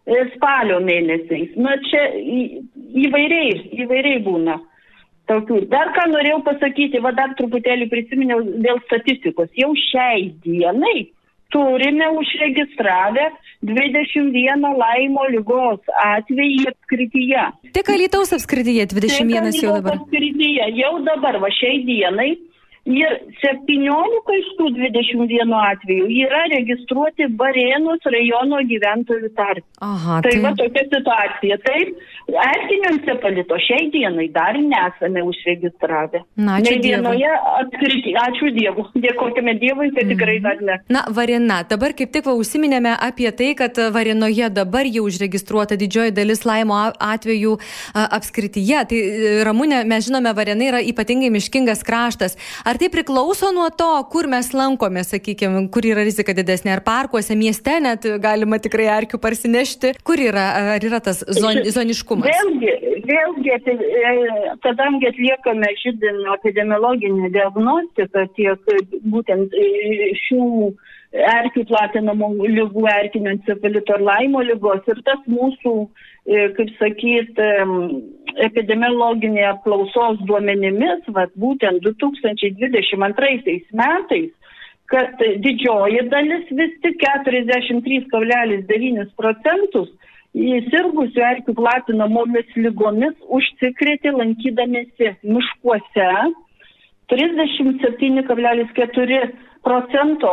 e, 0.05 0.25
spalio 0.35 0.79
mėnesiais. 0.85 1.55
Na 1.57 1.77
čia 1.87 2.07
įvairiai, 3.05 3.55
įvairiai 3.85 4.21
būna 4.25 4.59
tokių. 5.31 5.63
Dar 5.71 5.93
ką 5.95 6.07
norėjau 6.11 6.41
pasakyti, 6.47 7.01
va 7.03 7.13
dar 7.17 7.35
truputėlį 7.39 7.89
prisiminiau 7.91 8.43
dėl 8.65 8.81
statistikos. 8.87 9.51
Jau 9.57 9.73
šiai 9.89 10.31
dienai 10.45 11.11
turime 11.53 12.07
užregistravę 12.17 13.29
21 13.61 14.69
laimo 14.81 15.25
lygos 15.33 15.91
atvejį 16.03 16.69
apskrityje. 16.71 17.43
Tik 17.75 17.91
Alytaus 17.93 18.33
apskrityje 18.37 18.87
21 18.93 19.51
jau 19.61 19.75
dabar. 19.77 19.99
Apskrityje 19.99 20.71
jau 20.79 20.95
dabar, 21.05 21.37
va 21.43 21.51
šiai 21.59 21.83
dienai 21.85 22.31
Ir 22.89 23.11
17 23.37 24.31
iš 24.33 24.47
tų 24.57 24.67
21 24.73 25.51
atvejų 25.53 26.07
yra 26.23 26.39
registruoti 26.49 27.27
Barėnus 27.37 28.01
rajono 28.09 28.57
gyventojų 28.65 29.29
tarp. 29.37 29.61
Aha, 29.85 30.17
tai, 30.25 30.31
tai 30.31 30.41
va 30.41 30.51
tokia 30.57 30.87
situacija. 30.89 31.59
Taip, 31.61 31.91
erkinio 32.37 32.91
encefalito 32.95 33.57
šiai 33.59 33.89
dienai 33.93 34.27
dar 34.33 34.57
nesame 34.57 35.23
užregistravę. 35.27 36.23
Na, 36.39 36.57
ačiū 36.59 36.75
ne 36.77 36.81
vienoje 36.85 37.31
atkritį. 37.61 38.13
Ačiū 38.21 38.51
Dievui. 38.55 38.85
Dėkojame 39.05 39.55
Dievui, 39.61 39.89
kad 39.95 40.05
mm. 40.05 40.11
tikrai 40.13 40.37
dar 40.43 40.61
ne. 40.63 40.77
Na, 40.93 41.03
Varina, 41.11 41.61
dabar 41.67 41.95
kaip 41.97 42.13
tik 42.13 42.27
va 42.27 42.35
užsiminėme 42.39 42.93
apie 42.95 43.29
tai, 43.35 43.51
kad 43.59 43.77
Varinoje 43.95 44.49
dabar 44.53 44.87
jau 44.89 45.05
užregistruota 45.09 45.77
didžioji 45.79 46.15
dalis 46.15 46.45
laimo 46.47 46.79
atvejų 46.95 47.57
apskrityje. 47.93 48.83
Tai 48.91 49.01
Ramūnė, 49.49 49.83
mes 49.89 50.07
žinome, 50.07 50.33
Varina 50.37 50.67
yra 50.69 50.83
ypatingai 50.91 51.31
miškingas 51.33 51.83
kraštas. 51.87 52.37
Ar 52.67 52.79
tai 52.81 52.91
priklauso 52.93 53.51
nuo 53.55 53.69
to, 53.75 53.91
kur 54.13 54.29
mes 54.31 54.51
lankome, 54.55 55.03
sakykime, 55.07 55.65
kur 55.73 55.85
yra 55.89 56.05
rizika 56.07 56.35
didesnė, 56.37 56.75
ar 56.77 56.85
parkuose, 56.85 57.35
mieste 57.39 57.79
net 57.83 58.07
galima 58.23 58.61
tikrai 58.61 58.89
arkių 58.93 59.19
parsinešti, 59.21 59.95
kur 60.07 60.21
yra, 60.21 60.47
ar 60.77 60.85
yra 60.85 61.01
tas 61.03 61.23
zon, 61.25 61.63
zoniškumas? 61.71 62.20
Žinomas? 62.21 62.27
Vėlgi, 62.27 62.73
vėlgi 63.09 63.51
e, 63.57 63.59
kadangi 64.63 65.05
atliekame 65.09 65.69
žydinio 65.81 66.31
epidemiologinę 66.39 67.27
diagnostiką 67.33 68.21
tiek 68.37 68.59
būtent 69.13 69.49
šių 70.25 70.45
erkių 71.11 71.63
platinamų 71.67 72.27
lygų, 72.47 72.85
erkinio 72.87 73.29
encefalito 73.35 73.93
ir 73.97 74.03
laimo 74.07 74.41
lygos 74.47 74.83
ir 74.87 74.97
tas 75.03 75.19
mūsų, 75.27 75.73
kaip 76.55 76.69
sakyt, 76.79 77.35
epidemiologinė 78.47 79.43
apklausos 79.49 80.17
duomenimis, 80.29 81.03
vat, 81.11 81.31
būtent 81.35 81.83
2022 81.83 83.59
metais 83.75 84.31
kad 84.91 85.15
didžioji 85.43 86.01
dalis 86.11 86.45
vis 86.51 86.73
tik 86.83 86.95
43,9 86.99 89.05
procentus 89.19 89.89
sirgusių 90.33 91.21
erkių 91.27 91.53
platinamomis 91.57 92.47
lygomis 92.55 93.15
užsikrėtė 93.27 94.11
lankydamėsi 94.15 95.15
miškuose, 95.23 96.11
37,4 97.11 99.31
procento 99.61 100.31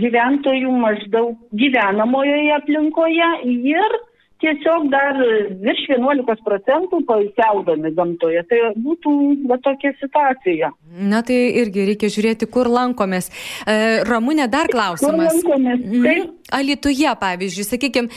gyventojų 0.00 0.70
maždaug 0.82 1.36
gyvenamojoje 1.52 2.54
aplinkoje 2.56 3.28
ir 3.52 3.98
tiesiog 4.40 4.88
dar 4.88 5.20
virš 5.60 5.84
11 5.92 6.40
procentų 6.46 7.04
paisiaudami 7.08 7.92
gamtoje. 7.92 8.42
Tai 8.48 8.58
būtų 8.80 9.10
va, 9.50 9.56
tokia 9.60 9.92
situacija. 10.00 10.72
Na 10.90 11.22
tai 11.22 11.38
irgi 11.62 11.86
reikia 11.92 12.10
žiūrėti, 12.10 12.48
kur 12.50 12.66
lankomės. 12.70 13.30
E, 13.62 14.02
Ramūnė, 14.08 14.48
dar 14.50 14.70
klausimas. 14.72 15.06
Kur 15.06 15.22
lankomės? 15.22 15.84
Mhm. 15.86 16.04
Tai 16.04 16.40
Alituje, 16.50 17.10
pavyzdžiui, 17.20 17.64
sakykime, 17.64 18.08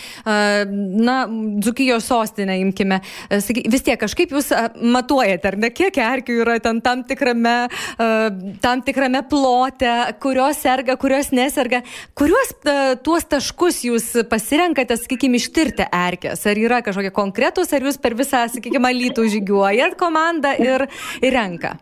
na, 1.06 1.18
Dzukijos 1.62 2.06
sostinę 2.10 2.58
imkime, 2.60 3.00
e, 3.30 3.40
saky, 3.42 3.66
vis 3.70 3.86
tiek 3.86 4.00
kažkaip 4.02 4.34
jūs 4.34 4.50
e, 4.56 4.62
matuojate, 4.82 5.52
ar 5.52 5.58
ne, 5.62 5.70
kiek 5.74 5.98
erkių 6.02 6.40
yra 6.42 6.58
ten 6.64 6.82
tam 6.82 7.04
tikrame, 7.08 7.56
e, 7.70 8.10
tam 8.64 8.82
tikrame 8.86 9.24
plote, 9.30 9.94
kurios 10.24 10.62
serga, 10.66 10.98
kurios 10.98 11.30
neserga. 11.36 11.84
Kuriuos 12.18 12.56
tuos 13.06 13.28
taškus 13.30 13.84
jūs 13.86 14.12
pasirenkate, 14.30 14.98
sakykime, 14.98 15.38
ištirti 15.38 15.88
erkės? 15.94 16.46
Ar 16.50 16.60
yra 16.60 16.82
kažkokie 16.86 17.14
konkretus, 17.14 17.74
ar 17.74 17.86
jūs 17.86 18.02
per 18.02 18.18
visą, 18.18 18.48
sakykime, 18.54 18.94
lytų 18.98 19.28
žygiuojat 19.38 20.00
komandą 20.00 20.56
ir, 20.62 20.88
ir 21.22 21.38
renka? 21.38 21.78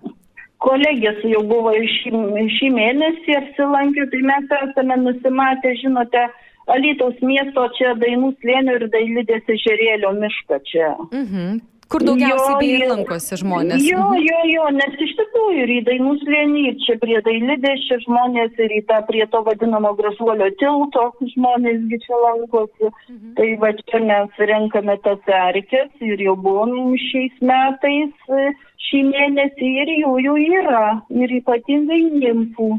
Kolegės 0.61 1.19
jau 1.25 1.41
buvo 1.49 1.73
šį, 1.95 2.13
šį 2.57 2.69
mėnesį 2.77 3.37
apsilankę, 3.39 4.07
tai 4.13 4.21
mes 4.29 4.55
esame 4.61 4.97
nusimatę, 5.03 5.75
žinote, 5.83 6.29
Alytaus 6.71 7.17
miesto 7.25 7.65
čia 7.75 7.95
Dainų 7.99 8.35
slėnio 8.39 8.77
ir 8.77 8.85
Dailidės 8.93 9.49
ežerėlio 9.49 10.13
mišką 10.19 10.59
čia. 10.69 10.93
Mhm. 11.09 11.57
Kur 11.91 12.05
daugiausiai 12.07 12.57
beje 12.62 12.88
lankosi 12.88 13.38
žmonės. 13.41 13.83
Jo, 13.83 14.03
mhm. 14.13 14.24
jo, 14.27 14.39
jo, 14.51 14.67
nes 14.77 14.98
iš 15.05 15.13
tikrųjų 15.19 15.63
ir 15.65 15.74
į 15.75 15.79
Dainų 15.89 16.13
slėnį, 16.21 16.63
ir 16.69 16.77
čia 16.86 16.95
prie 17.01 17.17
Dailidės 17.25 17.86
čia 17.89 18.00
žmonės, 18.05 18.55
ir 18.63 18.75
į 18.77 18.81
tą 18.91 19.01
prie 19.10 19.25
to 19.33 19.41
vadinamo 19.48 19.91
gražuolio 20.00 20.48
tilto 20.62 21.07
žmonėsgi 21.33 22.00
čia 22.05 22.21
lankosi. 22.25 22.91
Mhm. 22.91 23.33
Tai 23.39 23.50
va 23.63 23.74
čia 23.83 24.03
mes 24.07 24.43
renkame 24.53 24.98
tas 25.03 25.33
erkės 25.41 26.07
ir 26.12 26.24
jau 26.27 26.38
buvom 26.39 26.95
šiais 27.10 27.43
metais 27.43 28.31
šį 28.88 29.03
mėnesį 29.12 29.74
ir 29.83 29.93
jų 30.01 30.15
jų 30.25 30.38
yra, 30.62 30.86
ir 31.12 31.38
ypatingai 31.41 32.01
nimfų. 32.24 32.71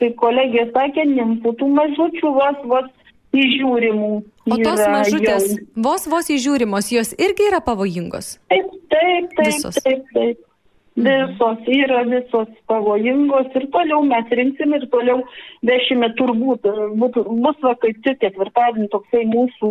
Kaip 0.00 0.16
kolegė 0.20 0.66
sakė, 0.74 1.04
nimfų 1.06 1.54
tų 1.60 1.68
mažučių 1.76 2.32
vos 2.34 2.64
vos 2.70 2.88
įžiūrimų. 3.34 4.10
O 4.44 4.58
tos 4.60 4.80
mažutės, 4.80 5.46
jau. 5.50 5.66
vos 5.86 6.06
vos 6.10 6.30
įžiūrimos, 6.32 6.90
jos 6.94 7.14
irgi 7.18 7.48
yra 7.50 7.60
pavojingos? 7.64 8.36
Taip, 8.52 8.72
taip, 8.92 9.30
taip. 9.38 9.46
Visos. 9.48 9.78
taip, 9.84 10.04
taip. 10.14 10.42
Visos 10.96 11.58
yra 11.66 12.04
visos 12.06 12.50
pavojingos 12.70 13.48
ir 13.58 13.64
toliau 13.74 14.04
mes 14.06 14.28
rinksim 14.30 14.76
ir 14.76 14.84
toliau 14.92 15.24
vešime 15.66 16.12
turbūt. 16.20 16.68
Būt, 17.00 17.18
bus 17.42 17.56
va 17.66 17.72
kaip 17.82 17.98
tik 18.04 18.20
ketvirtadienį 18.20 18.86
toksai 18.92 19.24
mūsų 19.32 19.70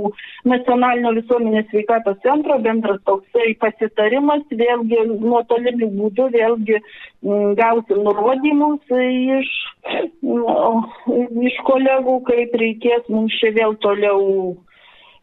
nacionalinio 0.51 1.13
visuomenės 1.21 1.69
sveikatos 1.71 2.19
centro 2.27 2.57
bendras 2.65 2.99
toksai 3.07 3.53
pasitarimas, 3.63 4.43
vėlgi 4.51 4.99
nuotoliniu 5.13 5.87
būdu, 5.95 6.27
vėlgi 6.35 6.75
mm, 6.81 7.55
gausim 7.61 8.03
nurodymus 8.03 8.93
iš, 8.99 9.55
m, 10.27 10.83
iš 11.47 11.63
kolegų, 11.71 12.19
kaip 12.27 12.59
reikės 12.65 13.07
mums 13.07 13.39
čia 13.39 13.55
vėl 13.55 13.79
toliau 13.79 14.57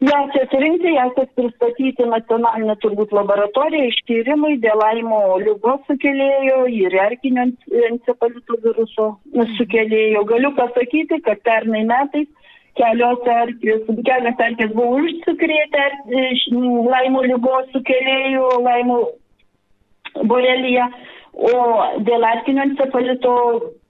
jas 0.01 0.35
atrinkti, 0.43 0.93
jas 0.95 1.13
pristatyti 1.37 2.05
nacionalinę 2.09 2.75
turbūt 2.81 3.13
laboratoriją 3.13 3.89
ištyrimai 3.91 4.55
dėl 4.63 4.79
laimo 4.81 5.21
lygos 5.43 5.83
sukėlėjo 5.89 6.63
ir 6.73 6.95
erkinio 7.05 7.47
encefalito 7.89 8.57
viruso 8.65 9.09
sukėlėjo. 9.59 10.23
Galiu 10.31 10.53
pasakyti, 10.57 11.21
kad 11.27 11.43
pernai 11.45 11.83
metais 11.85 12.29
kelios 12.79 13.27
erkės, 13.35 13.85
kelios 14.07 14.43
erkės 14.47 14.73
buvo 14.73 15.01
užsikrėtę 15.03 15.85
laimo 16.95 17.21
lygos 17.27 17.69
sukėlėjų, 17.75 18.47
laimo 18.65 18.99
borelyje, 20.27 20.87
o 21.31 21.53
dėl 22.07 22.25
erkinio 22.31 22.65
encefalito 22.69 23.35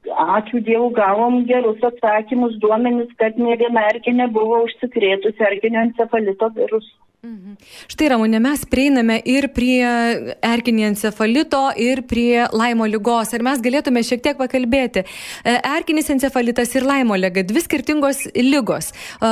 ačiū 0.09 0.61
Dievui, 0.65 0.93
gavom 0.97 1.45
gerus 1.45 1.83
atsakymus, 1.83 2.57
duomenis, 2.63 3.11
kad 3.21 3.37
ne 3.37 3.55
viena 3.61 3.87
erkė 3.91 4.13
nebuvo 4.13 4.63
užsikrėtusi 4.65 5.45
erkinio 5.49 5.81
encefalito 5.87 6.49
virusu. 6.55 6.95
Mhm. 7.21 7.53
Štai 7.85 8.07
Ramūnė, 8.09 8.39
mes 8.41 8.63
prieiname 8.65 9.19
ir 9.29 9.45
prie 9.53 9.85
erkinio 10.41 10.87
encefalito, 10.89 11.59
ir 11.77 11.99
prie 12.09 12.47
laimo 12.49 12.87
lygos. 12.89 13.29
Ir 13.37 13.43
mes 13.45 13.59
galėtume 13.61 14.01
šiek 14.01 14.23
tiek 14.25 14.39
pakalbėti. 14.39 15.03
E, 15.45 15.53
erkinis 15.69 16.09
encefalitas 16.09 16.73
ir 16.73 16.87
laimo 16.89 17.13
lyga- 17.13 17.43
dvi 17.51 17.61
skirtingos 17.61 18.23
lygos. 18.33 18.89
E, 19.21 19.29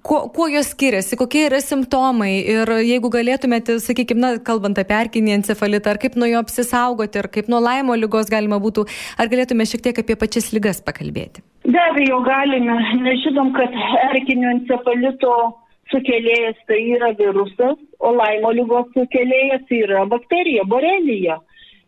kuo, 0.00 0.22
kuo 0.32 0.46
jos 0.48 0.72
skiriasi, 0.72 1.18
kokie 1.20 1.42
yra 1.50 1.60
simptomai 1.60 2.40
ir 2.40 2.72
jeigu 2.80 3.12
galėtumėte, 3.12 3.76
sakykime, 3.76 4.20
na, 4.24 4.32
kalbant 4.38 4.80
apie 4.80 4.96
erkinį 4.96 5.36
encefalitą, 5.42 5.92
ar 5.92 5.98
kaip 5.98 6.16
nuo 6.16 6.24
jo 6.32 6.40
apsisaugoti, 6.40 7.18
ar 7.18 7.28
kaip 7.28 7.52
nuo 7.52 7.60
laimo 7.60 7.92
lygos 7.92 8.32
galima 8.32 8.56
būtų, 8.56 8.88
ar 9.18 9.28
galėtume 9.28 9.68
šiek 9.68 9.82
tiek 9.84 9.98
apie 9.98 10.16
pačias 10.16 10.48
lygas 10.56 10.80
pakalbėti. 10.80 11.44
Be 11.66 11.78
abejo, 11.92 12.24
galime. 12.24 12.80
Nežinom, 13.04 13.52
kad 13.52 13.68
erkinio 14.14 14.48
encefalito 14.48 15.65
sukėlėjas 15.92 16.58
tai 16.68 16.80
yra 16.96 17.12
virusas, 17.18 17.76
o 17.98 18.12
laimo 18.14 18.52
lygos 18.56 18.88
sukėlėjas 18.96 19.68
yra 19.78 20.06
bakterija, 20.10 20.66
borelija. 20.68 21.40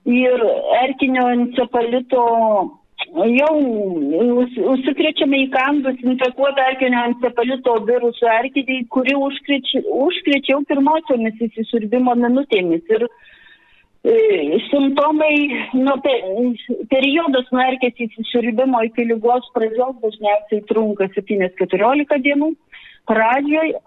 Ir 0.08 0.44
erkinio 0.82 1.26
encefalito 1.34 2.24
jau 3.08 3.54
užsikrečiame 4.72 5.40
įkandus 5.46 6.00
infekuotą 6.04 6.66
erkinio 6.72 7.04
encefalito 7.10 7.74
virusų 7.88 8.28
erkinį, 8.34 8.78
kuri 8.92 9.16
užkrečiau 9.18 10.62
pirmosiomis 10.68 11.42
įsisiurbimo 11.48 12.14
minutėmis. 12.18 12.84
Ir 12.88 13.06
e, 14.04 14.60
simptomai, 14.68 15.34
nu, 15.74 15.96
pe, 16.04 16.14
periodas 16.92 17.50
nuo 17.52 17.64
erkės 17.66 18.00
įsisiurbimo 18.06 18.82
iki 18.88 19.08
lygos 19.10 19.48
pradžios 19.56 19.98
dažniausiai 20.04 20.64
trunka 20.70 21.10
7-14 21.16 22.22
dienų 22.26 22.54
pradžioj 23.08 23.74
e, 23.74 23.78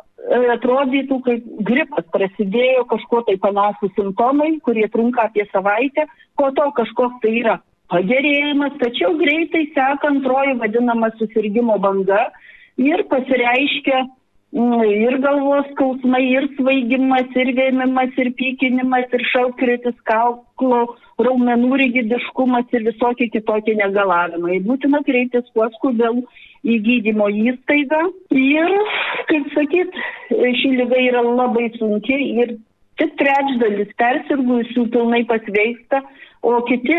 atrodytų, 0.55 1.17
kaip 1.25 1.49
gripas 1.67 2.07
prasidėjo 2.13 2.85
kažkuo 2.91 3.23
tai 3.27 3.37
panašus 3.41 3.93
simptomai, 3.97 4.55
kurie 4.65 4.87
trunka 4.93 5.27
apie 5.29 5.45
savaitę, 5.51 6.07
po 6.37 6.51
to 6.57 6.69
kažkoks 6.77 7.21
tai 7.23 7.35
yra 7.41 7.59
pagerėjimas, 7.91 8.77
tačiau 8.79 9.17
greitai 9.19 9.67
seka 9.75 10.09
antroji 10.13 10.57
vadinama 10.61 11.11
susirgymo 11.19 11.77
banga 11.83 12.29
ir 12.79 13.03
pasireiškia 13.11 13.99
mm, 14.55 14.85
ir 14.87 15.17
galvos 15.23 15.67
skausmai, 15.73 16.23
ir 16.31 16.47
svaigimas, 16.55 17.29
ir 17.35 17.53
vėmimas, 17.57 18.15
ir 18.23 18.31
pykinimas, 18.39 19.11
ir 19.11 19.25
šalkritis, 19.33 19.97
kaklo, 20.07 20.85
raumenų 21.27 21.77
rigidiškumas 21.81 22.71
ir 22.75 22.85
visokie 22.87 23.27
kitokie 23.33 23.75
negalavimai. 23.79 24.59
Būtina 24.65 25.01
kreiptis 25.07 25.47
kuo 25.55 25.67
skubiau 25.77 26.23
į 26.61 26.77
gydymo 26.85 27.27
įstaigą 27.49 28.01
ir, 28.37 28.75
kaip 29.29 29.53
sakyt, 29.55 30.01
ši 30.31 30.73
lyga 30.79 30.99
yra 31.09 31.23
labai 31.25 31.69
sunki 31.77 32.17
ir 32.43 32.57
tik 33.01 33.15
trečdalis 33.19 33.93
persirgusių 33.99 34.87
pilnai 34.93 35.23
pasveiksta, 35.29 36.03
o 36.45 36.57
kiti, 36.67 36.97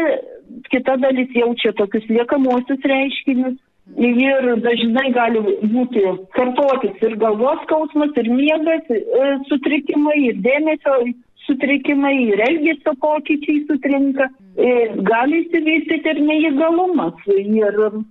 kita 0.73 0.97
dalis 1.02 1.31
jaučia 1.37 1.75
tokius 1.79 2.09
liekamuosius 2.11 2.88
reiškinius. 2.95 3.61
Ir 3.99 4.47
dažnai 4.62 5.09
gali 5.12 5.41
būti 5.69 6.05
kartotis 6.37 7.00
ir 7.02 7.17
galvos 7.19 7.59
skausmas, 7.64 8.12
ir 8.17 8.29
miegas 8.31 8.87
e, 8.95 9.00
sutrikimai, 9.49 10.14
ir 10.29 10.38
dėmesio 10.45 11.00
sutrikimai, 11.47 12.17
ir 12.31 12.43
elgesio 12.49 12.95
pokyčiai 13.03 13.65
sutrinka. 13.69 14.31
Ir 14.61 14.99
gali 15.09 15.45
įsivystyti 15.45 16.15
ir 16.15 16.25
neįgalumas. 16.31 17.31
Ir 17.37 18.03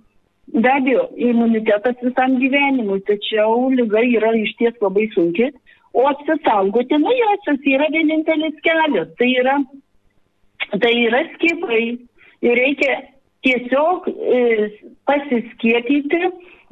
Be 0.52 0.68
abejo, 0.68 1.06
imunitetas 1.16 2.00
visam 2.02 2.34
gyvenimui, 2.36 2.98
tačiau 3.08 3.70
lyga 3.72 4.02
yra 4.04 4.32
iš 4.36 4.50
ties 4.58 4.74
labai 4.82 5.06
sunki, 5.14 5.46
O 5.92 6.08
apsisaugoti 6.08 6.98
nuo 6.98 7.12
josios 7.12 7.60
yra 7.68 7.86
vienintelis 7.92 8.56
kelias. 8.64 9.08
Tai 9.18 9.28
yra, 9.40 9.56
tai 10.80 10.92
yra 11.06 11.20
skiepai. 11.34 11.84
Ir 12.42 12.56
reikia 12.58 12.94
tiesiog 13.44 14.08
e, 14.08 14.40
pasiskiepyti, 15.06 16.22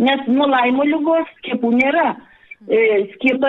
nes 0.06 0.24
nuo 0.26 0.48
laimo 0.48 0.86
lygos 0.88 1.28
skiepų 1.38 1.74
nėra. 1.76 2.06
E, 2.68 3.08
skiepą 3.14 3.48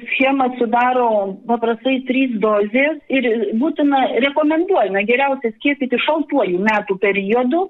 schemą 0.00 0.46
sudaro 0.56 1.36
paprastai 1.48 1.98
trys 2.08 2.38
dozės 2.40 2.96
ir 3.12 3.26
būtina 3.60 3.98
rekomenduojama 4.24 5.02
geriausia 5.04 5.50
skiepyti 5.58 5.98
šaltuoju 6.06 6.62
metų 6.64 6.96
periodu, 7.02 7.66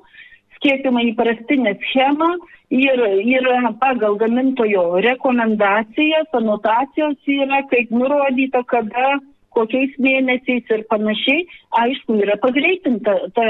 skiepimą 0.60 1.02
įprastinę 1.08 1.74
schemą 1.88 2.28
ir, 2.70 3.02
ir 3.26 3.48
pagal 3.82 4.14
gamintojo 4.20 5.00
rekomendacijas, 5.02 6.30
anotacijos 6.38 7.18
yra, 7.26 7.64
kaip 7.72 7.90
nurodyta, 7.90 8.62
kada 8.70 9.16
kokiais 9.50 9.96
mėnesiais 9.98 10.70
ir 10.70 10.84
panašiai, 10.86 11.48
aišku, 11.82 12.14
yra 12.22 12.36
pagreitinta 12.38 13.16
ta 13.34 13.48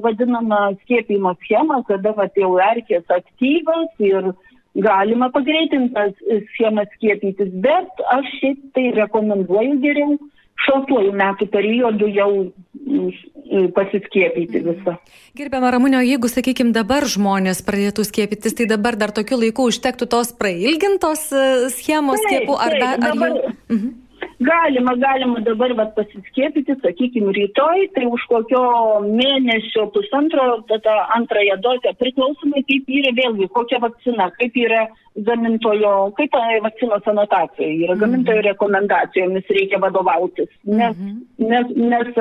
vadinama 0.00 0.70
skiepimo 0.80 1.34
schema, 1.42 1.82
kada 1.84 2.14
va, 2.16 2.30
jau 2.32 2.54
erkės 2.70 3.04
aktyvas 3.12 3.92
ir 4.00 4.32
galima 4.74 5.28
pagreitintas 5.32 6.14
schemas 6.54 6.88
skiepytis, 6.96 7.50
bet 7.64 8.04
aš 8.14 8.28
šiaip 8.38 8.62
tai 8.76 8.86
rekomenduoju 8.96 9.80
geriau 9.82 10.16
šaltuoju 10.62 11.12
metų 11.16 11.48
periodu 11.52 12.08
jau 12.12 12.28
mm, 12.38 13.70
pasiskiepyti 13.76 14.62
visą. 14.64 14.96
Gerbiama 15.38 15.72
Ramunio, 15.74 16.02
jeigu, 16.06 16.30
sakykime, 16.30 16.74
dabar 16.76 17.06
žmonės 17.08 17.64
pradėtų 17.66 18.06
skiepytis, 18.08 18.56
tai 18.58 18.68
dabar 18.70 18.96
dar 19.00 19.14
tokiu 19.14 19.40
laiku 19.40 19.66
užtektų 19.70 20.08
tos 20.12 20.32
prailgintos 20.38 21.26
e, 21.34 21.44
schemos 21.74 22.20
taip, 22.20 22.28
skiepų, 22.28 22.56
ar, 22.56 22.76
taip, 22.76 22.84
dar, 22.84 22.94
ar 22.94 23.16
dabar, 23.16 23.36
jau... 23.36 23.54
Mhm. 23.72 23.92
Galima, 24.42 24.94
galima 24.98 25.40
dabar 25.40 25.74
vat, 25.78 25.92
pasiskiepyti, 25.94 26.74
sakykime, 26.82 27.30
rytoj, 27.36 27.84
tai 27.94 28.06
už 28.10 28.24
kokio 28.30 28.62
mėnesio 29.06 29.86
pusantro, 29.94 30.46
tada 30.70 30.96
antrąją 31.16 31.58
dozę, 31.62 31.92
priklausomai 32.00 32.64
kaip 32.66 32.90
yra 32.90 33.12
vėlgi, 33.18 33.48
kokia 33.54 33.78
vakcina, 33.84 34.30
kaip 34.40 34.58
yra 34.64 34.86
gamintojo, 35.28 35.92
kaip 36.18 36.34
vakcinos 36.64 37.06
anotacija, 37.14 37.70
yra 37.86 37.98
gamintojo 38.00 38.42
rekomendacijomis 38.48 39.54
reikia 39.58 39.78
vadovautis, 39.82 40.50
nes, 40.66 40.98
nes, 41.38 41.72
nes, 41.76 42.12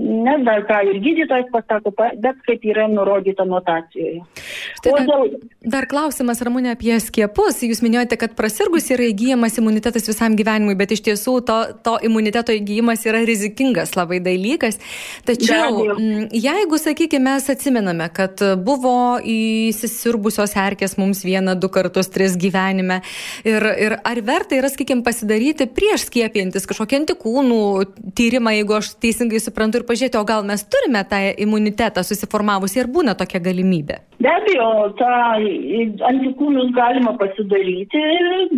nes 0.00 0.44
dar 0.44 0.62
ką 0.68 0.80
ir 0.88 0.98
gydytojas 1.04 1.48
pasako, 1.52 1.92
bet 1.96 2.38
kaip 2.46 2.64
yra 2.64 2.86
nurodyta 2.88 3.44
anotacijoje. 3.44 4.22
Štai 4.78 4.94
dar, 4.94 5.08
dėl... 5.08 5.34
dar 5.74 5.86
klausimas, 5.90 6.40
Ramūnė, 6.44 6.74
apie 6.76 6.96
skiepus. 7.02 7.60
Jūs 7.66 7.82
minėjote, 7.84 8.16
kad 8.20 8.34
prasirgus 8.38 8.88
yra 8.94 9.08
įgyjamas 9.10 9.58
imunitetas 9.60 10.08
visam 10.08 10.36
gyvenimui, 10.38 10.76
bet 10.78 10.94
iš 10.96 11.04
tiesų 11.10 11.34
to, 11.46 11.58
to 11.84 11.96
imuniteto 12.06 12.54
įgyjimas 12.56 13.04
yra 13.08 13.22
rizikingas 13.28 13.92
labai 13.98 14.22
dalykas. 14.24 14.80
Tačiau, 15.28 15.84
jeigu, 16.32 16.80
sakykime, 16.80 17.26
mes 17.30 17.50
atsimename, 17.52 18.08
kad 18.16 18.40
buvo 18.64 19.18
įsisirbusios 19.20 20.56
erkės 20.58 20.96
mums 21.00 21.20
vieną, 21.26 21.56
du 21.60 21.68
kartus, 21.72 22.08
tris 22.12 22.38
gyvenime 22.40 23.02
ir, 23.44 23.66
ir 23.76 23.98
ar 24.00 24.22
verta 24.24 24.56
yra, 24.56 24.70
sakykime, 24.72 25.04
pasidaryti 25.06 25.68
prieš 25.68 26.08
skiepintis 26.08 26.66
kažkokį 26.70 27.02
antikūnų 27.02 27.60
tyrimą, 28.16 28.54
jeigu 28.56 28.78
aš 28.78 28.94
teisingai 29.02 29.42
suprantu, 29.42 29.80
ir 29.80 29.86
pažiūrėti, 29.90 30.20
o 30.20 30.26
gal 30.28 30.46
mes 30.46 30.62
turime 30.70 31.02
tą 31.10 31.20
imunitetą 31.44 32.04
susiformavusi 32.06 32.80
ir 32.80 32.90
būna 32.94 33.16
tokia 33.18 33.42
galimybė. 33.42 33.98
Be 34.20 34.30
abejo, 34.30 34.70
tą 35.00 35.10
antikūnus 36.10 36.72
galima 36.76 37.16
pasidaryti 37.20 38.02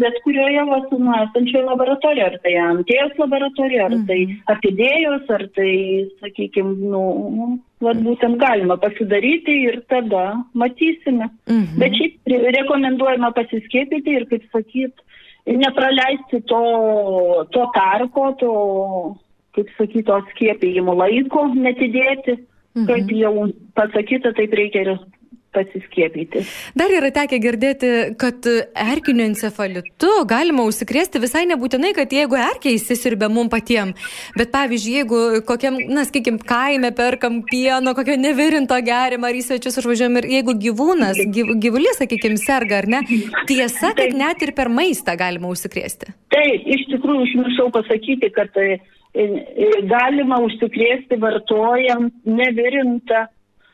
bet 0.02 0.18
kurioje 0.24 0.64
vakcinų 0.68 1.14
esančioje 1.18 1.64
laboratorijoje, 1.66 2.28
ar 2.28 2.38
tai 2.44 2.54
anties 2.64 3.20
laboratorija, 3.20 3.86
ar 3.88 3.96
tai 4.08 4.18
mhm. 4.24 4.40
apidėjos, 4.54 5.30
ar 5.36 5.46
tai, 5.56 5.72
sakykime, 6.22 6.74
nu, 6.92 7.04
vat 7.82 8.02
būtent 8.02 8.38
galima 8.42 8.78
pasidaryti 8.82 9.58
ir 9.68 9.80
tada 9.92 10.26
matysime. 10.58 11.30
Mhm. 11.50 11.78
Bet 11.82 11.98
šiaip 11.98 12.36
rekomenduojama 12.58 13.32
pasiskiepyti 13.38 14.18
ir, 14.20 14.28
kaip 14.30 14.46
sakyt, 14.54 15.04
nepraleisti 15.46 16.42
to, 16.46 16.62
to 17.54 17.66
tarpo, 17.74 18.28
to, 18.38 18.52
kaip 19.56 19.72
sakyt, 19.78 20.06
to 20.08 20.20
skiepijimo 20.32 20.96
laiko, 20.96 21.48
netidėti. 21.54 22.38
Mhm. 22.72 22.86
Kaip 22.88 23.10
jau 23.12 23.32
pasakyta, 23.76 24.32
taip 24.36 24.54
reikia 24.56 24.86
ir 24.86 24.94
pasiskiepyti. 25.52 26.42
Dar 26.78 26.92
yra 26.92 27.10
tekę 27.12 27.38
girdėti, 27.42 27.90
kad 28.20 28.46
erkinio 28.78 29.26
encefalitu 29.28 30.12
galima 30.28 30.64
užsikrėsti 30.68 31.20
visai 31.22 31.44
nebūtinai, 31.50 31.92
kad 31.96 32.12
jeigu 32.14 32.38
erkiai 32.40 32.78
įsisirbė 32.78 33.28
mum 33.32 33.50
patiem, 33.52 33.92
bet 34.38 34.52
pavyzdžiui, 34.54 34.94
jeigu 35.02 35.20
kokiam, 35.48 35.76
na, 35.92 36.06
sakykim, 36.08 36.40
kaime 36.48 36.92
perkam 36.96 37.42
pieno, 37.48 37.94
kokio 37.98 38.16
nevirinto 38.20 38.78
gerimą 38.86 39.28
ar 39.28 39.38
į 39.38 39.44
svečius 39.50 39.82
užvažiuojam 39.82 40.22
ir 40.22 40.30
jeigu 40.38 40.56
gyvūnas, 40.66 41.20
gyv, 41.36 41.54
gyvulys, 41.62 42.00
sakykim, 42.00 42.38
serga 42.40 42.80
ar 42.80 42.88
ne, 42.96 43.04
tiesa, 43.50 43.92
kad 43.98 44.16
net 44.16 44.42
ir 44.46 44.54
per 44.56 44.72
maistą 44.72 45.18
galima 45.20 45.52
užsikrėsti. 45.52 46.16
Taip, 46.32 46.68
iš 46.78 46.88
tikrųjų 46.94 47.28
užmiršau 47.28 47.68
pasakyti, 47.76 48.32
kad 48.32 48.56
e, 48.56 48.80
galima 49.14 50.40
užsikrėsti 50.40 51.18
vartojant 51.20 52.12
nevirintą 52.24 53.26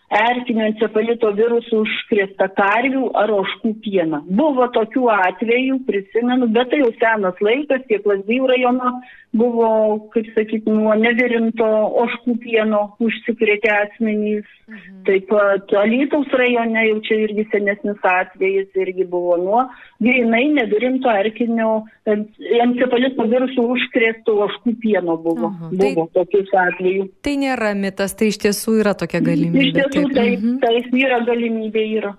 erkinio 0.09 0.65
encefalito 0.71 1.31
virusų 1.37 1.83
užkrėsta 1.85 2.49
karvių 2.57 3.11
ar 3.21 3.31
oškų 3.31 3.75
pieną. 3.85 4.23
Buvo 4.25 4.69
tokių 4.73 5.05
atvejų, 5.13 5.83
prisimenu, 5.87 6.49
bet 6.49 6.71
tai 6.73 6.81
jau 6.81 6.91
senas 6.99 7.37
laikas, 7.45 7.85
tiek 7.91 8.07
Lazdijų 8.09 8.49
rajono 8.49 8.95
buvo, 9.39 9.71
kaip 10.15 10.29
sakyti, 10.35 10.71
nuo 10.73 10.95
nevirinto 10.99 11.67
oškų 12.05 12.37
pieno 12.43 12.83
užsikrėtė 13.05 13.73
asmenys. 13.85 14.47
Mhm. 14.69 14.97
Taip 15.07 15.29
pat 15.31 15.73
Alytaus 15.81 16.33
rajone 16.37 16.83
jau 16.91 16.99
čia 17.07 17.23
irgi 17.25 17.47
senesnis 17.53 18.03
atvejis 18.05 18.75
irgi 18.77 19.07
buvo 19.09 19.39
nuo 19.41 19.63
grinai 20.05 20.45
nevirinto 20.55 21.11
erkinio 21.11 21.71
encefalito 22.07 23.25
virusų 23.33 23.65
užkrėsto 23.75 24.37
oškų 24.47 24.75
pieno 24.83 25.17
buvo. 25.17 25.51
Mhm. 25.55 25.79
Buvo 25.81 26.07
tai, 26.07 26.21
tokius 26.21 26.53
atvejų. 26.67 27.09
Tai 27.25 27.35
nėra 27.41 27.73
mitas, 27.79 28.15
tai 28.19 28.31
iš 28.33 28.43
tiesų 28.45 28.79
yra 28.83 28.95
tokia 28.99 29.23
galimybė. 29.25 29.65
Iš 29.65 29.75
tiesų 29.79 29.95
taip, 29.97 30.15
taip, 30.21 30.39
mhm. 30.39 30.59
taip 30.65 30.99
yra 31.01 31.23
galimybė 31.27 31.87
yra. 31.99 32.15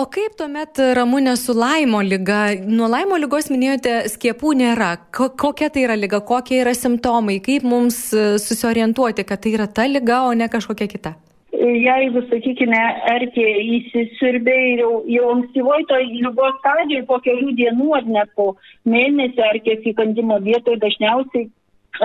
O 0.00 0.06
kaip 0.12 0.36
tuomet 0.38 0.80
ramūnė 0.96 1.36
su 1.40 1.54
laimo 1.56 2.02
lyga? 2.04 2.42
Nuo 2.66 2.88
laimo 2.90 3.18
lygos 3.20 3.50
minėjote, 3.52 3.96
skiepų 4.12 4.54
nėra. 4.60 4.92
Ko, 5.16 5.30
kokia 5.30 5.70
tai 5.72 5.86
yra 5.86 5.96
lyga, 5.98 6.22
kokie 6.26 6.60
yra 6.62 6.74
simptomai, 6.76 7.40
kaip 7.44 7.66
mums 7.66 7.98
e, 8.14 8.36
susiorientuoti, 8.42 9.26
kad 9.28 9.42
tai 9.42 9.56
yra 9.58 9.66
ta 9.66 9.88
lyga, 9.90 10.22
o 10.28 10.32
ne 10.36 10.48
kažkokia 10.52 10.88
kita? 10.90 11.14
Jeigu, 11.60 12.22
sakykime, 12.30 12.80
erkė 13.10 13.46
įsisirbė 13.76 14.56
ir 14.72 14.82
jau, 14.84 14.92
jau 15.12 15.30
ankstyvoj 15.34 15.86
toj 15.90 16.04
lygos 16.08 16.54
stadijoje 16.60 17.04
po 17.08 17.18
kelių 17.24 17.54
dienų 17.58 17.88
ar 17.98 18.06
net 18.16 18.30
po 18.38 18.54
mėnesio 18.88 19.44
erkės 19.50 19.88
įkandimo 19.90 20.38
vietoje 20.44 20.80
dažniausiai 20.80 21.50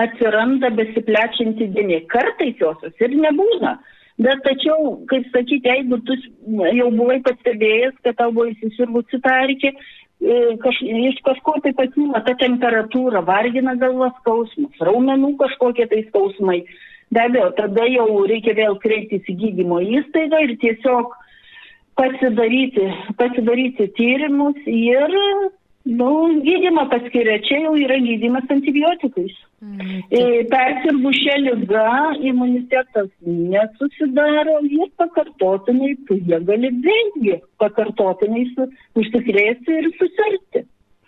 atsiranda 0.02 0.70
besiplečianti 0.76 1.70
dėmė. 1.72 2.02
Kartais 2.12 2.58
josios 2.60 3.00
ir 3.00 3.14
nebūna. 3.16 3.76
Bet 4.16 4.40
tačiau, 4.46 5.02
kaip 5.10 5.26
sakyti, 5.28 5.68
jeigu 5.68 5.98
tu 6.08 6.16
jau 6.78 6.88
buvai 6.94 7.18
pastebėjęs, 7.24 7.98
kad 8.04 8.16
tau 8.16 8.32
buvo 8.32 8.48
įsisirbusi 8.48 9.20
tarkė, 9.24 9.74
e, 9.76 10.38
kaž, 10.62 10.80
iš 11.10 11.20
kažko 11.26 11.58
tai 11.64 11.74
pakyla 11.76 12.22
ta 12.24 12.32
temperatūra, 12.40 13.20
vargina 13.26 13.76
galvas 13.76 14.16
skausmas, 14.22 14.80
raumenų 14.88 15.34
kažkokie 15.42 15.88
tai 15.92 16.00
skausmai. 16.08 16.62
Be 17.12 17.22
abejo, 17.22 17.50
tada 17.60 17.84
jau 17.92 18.08
reikia 18.26 18.56
vėl 18.56 18.80
kreiptis 18.82 19.28
į 19.28 19.36
gydymo 19.42 19.82
įstaigą 19.84 20.40
ir 20.46 20.56
tiesiog 20.64 21.12
pasidaryti, 22.00 22.88
pasidaryti 23.20 23.92
tyrimus 24.00 24.58
ir 24.64 25.12
Nu, 25.86 26.10
gydimą 26.42 26.88
paskiria, 26.90 27.36
čia 27.46 27.60
jau 27.62 27.76
yra 27.78 27.96
gydimas 28.02 28.48
antibiotikais. 28.50 29.34
Mm, 29.62 30.00
Persirgus 30.50 31.20
šią 31.22 31.36
lygą 31.44 31.84
imunitetas 32.26 33.06
nesusidaro 33.22 34.56
ir 34.66 34.90
pakartotinai, 34.98 35.92
tu 36.08 36.18
jie 36.18 36.40
gali 36.48 36.72
vėlgi 36.88 37.38
pakartotinai 37.62 38.42
užsikrėsti 38.98 39.78
ir 39.78 39.88
susirgti. 40.00 40.64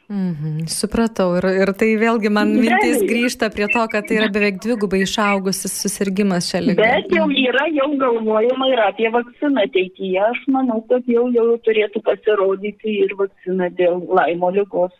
Mhm, 0.09 0.65
supratau. 0.73 1.35
Ir, 1.37 1.45
ir 1.53 1.71
tai 1.77 1.91
vėlgi 2.01 2.31
man 2.33 2.55
mintis 2.57 3.03
grįžta 3.05 3.51
prie 3.53 3.67
to, 3.69 3.83
kad 3.93 4.07
tai 4.09 4.17
yra 4.17 4.31
beveik 4.33 4.57
dvigubai 4.65 5.03
išaugusis 5.05 5.75
susirgymas 5.83 6.49
šią 6.49 6.63
ligą. 6.65 6.81
Bet 6.81 7.13
jau 7.13 7.27
yra, 7.29 7.67
jau 7.77 7.91
galvojama 8.01 8.71
ir 8.73 8.81
apie 8.87 9.11
vakciną 9.13 9.67
ateityje. 9.69 10.23
Aš 10.31 10.41
manau, 10.55 10.81
kad 10.89 11.05
jau, 11.13 11.27
jau 11.35 11.45
turėtų 11.67 12.01
pasirodyti 12.09 12.95
ir 13.05 13.13
vakcina 13.21 13.69
dėl 13.77 14.01
laimo 14.09 14.49
lygos. 14.57 14.97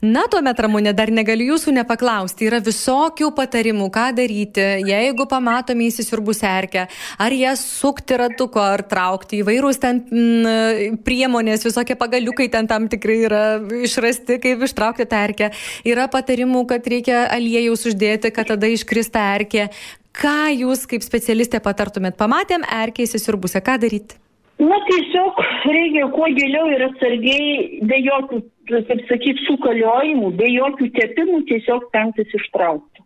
Na, 0.00 0.22
tuomet, 0.30 0.60
Ramūnė, 0.62 0.92
dar 0.96 1.10
negaliu 1.12 1.50
jūsų 1.52 1.74
nepaklausti. 1.74 2.46
Yra 2.48 2.60
visokių 2.64 3.30
patarimų, 3.36 3.88
ką 3.92 4.06
daryti, 4.16 4.62
jeigu 4.86 5.26
pamatome 5.30 5.88
įsisiurbus 5.90 6.42
erkę, 6.46 6.86
ar 7.20 7.34
jas 7.34 7.64
sukti 7.80 8.18
ratuko, 8.20 8.62
ar 8.62 8.84
traukti 8.86 9.42
įvairūs 9.42 9.82
ten 9.82 10.00
m, 10.06 10.22
mm, 10.22 11.00
priemonės, 11.06 11.66
visokie 11.66 11.98
pagaliukai 11.98 12.48
ten 12.52 12.70
tam 12.70 12.88
tikrai 12.92 13.18
yra 13.26 13.44
išrasti, 13.82 14.38
kaip 14.42 14.64
ištraukti 14.68 15.08
tą 15.10 15.24
erkę. 15.28 15.50
Yra 15.90 16.06
patarimų, 16.12 16.64
kad 16.70 16.86
reikia 16.86 17.26
aliejaus 17.28 17.86
uždėti, 17.90 18.32
kad 18.34 18.54
tada 18.54 18.70
iškrista 18.70 19.26
erkė. 19.36 19.68
Ką 20.16 20.50
jūs 20.54 20.88
kaip 20.90 21.04
specialistė 21.06 21.60
patartumėt? 21.62 22.18
Pamatėm 22.18 22.64
erkę 22.66 23.06
įsisiurbusią, 23.06 23.62
ką 23.66 23.78
daryti? 23.82 24.18
Na, 24.60 24.76
tiesiog 24.84 25.38
reikia 25.72 26.08
kuo 26.12 26.26
giliau 26.36 26.66
ir 26.68 26.82
atsargiai, 26.90 27.78
be 27.88 28.00
jokių, 28.04 28.42
kaip 28.70 29.04
sakyti, 29.08 29.46
sukaliojimų, 29.48 30.32
be 30.38 30.48
jokių 30.54 30.90
tepimų 30.96 31.44
tiesiog 31.50 31.88
stengtis 31.88 32.34
ištraukti. 32.38 33.04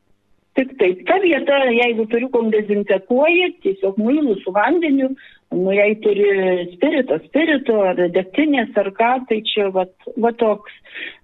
Tik 0.54 0.76
taip, 0.78 1.00
ta 1.08 1.16
vieta, 1.18 1.56
jeigu 1.74 2.04
turiu 2.12 2.28
kondezinfekuoji, 2.30 3.48
tiesiog 3.64 3.96
muilų 3.98 4.36
su 4.44 4.52
vandeniu, 4.54 5.08
nu 5.54 5.72
jei 5.74 5.96
turi 6.02 6.28
spiritą, 6.76 7.18
spirito 7.26 7.80
ar 7.82 7.98
degtinės 8.14 8.76
ar 8.78 8.92
ką, 8.94 9.08
tai 9.30 9.40
čia 9.50 9.66
va, 9.74 9.88
va 10.22 10.30
toks. 10.38 10.76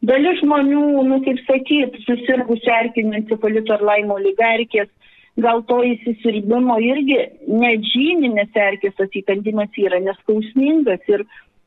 Dalis 0.02 0.42
žmonių, 0.42 0.82
nu 1.06 1.20
kaip 1.26 1.38
sakyti, 1.46 2.02
susirgus 2.08 2.66
erkinio 2.80 3.20
encefalito 3.20 3.76
ar 3.76 3.86
laimo 3.92 4.18
lygarkės, 4.18 4.90
gal 5.38 5.62
to 5.68 5.78
įsisirbimo 5.86 6.80
irgi 6.82 7.20
net 7.46 7.86
žyminės 7.92 8.56
erkės 8.66 8.98
atsikandimas 9.06 9.78
yra 9.78 10.02
neskausmingas 10.02 11.06
ir 11.06 11.24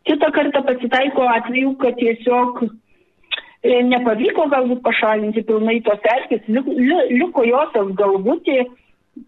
kitą 0.07 0.31
kartą 0.35 0.63
pasitaiko 0.67 1.27
atveju, 1.29 1.75
kad 1.81 1.97
tiesiog 1.99 2.63
e, 2.63 3.79
nepavyko 3.89 4.47
galbūt 4.51 4.83
pašalinti 4.85 5.45
pilnai 5.47 5.79
tos 5.85 6.03
erkės, 6.15 6.47
liko 6.49 7.45
josios 7.47 7.93
galvutė, 7.99 8.65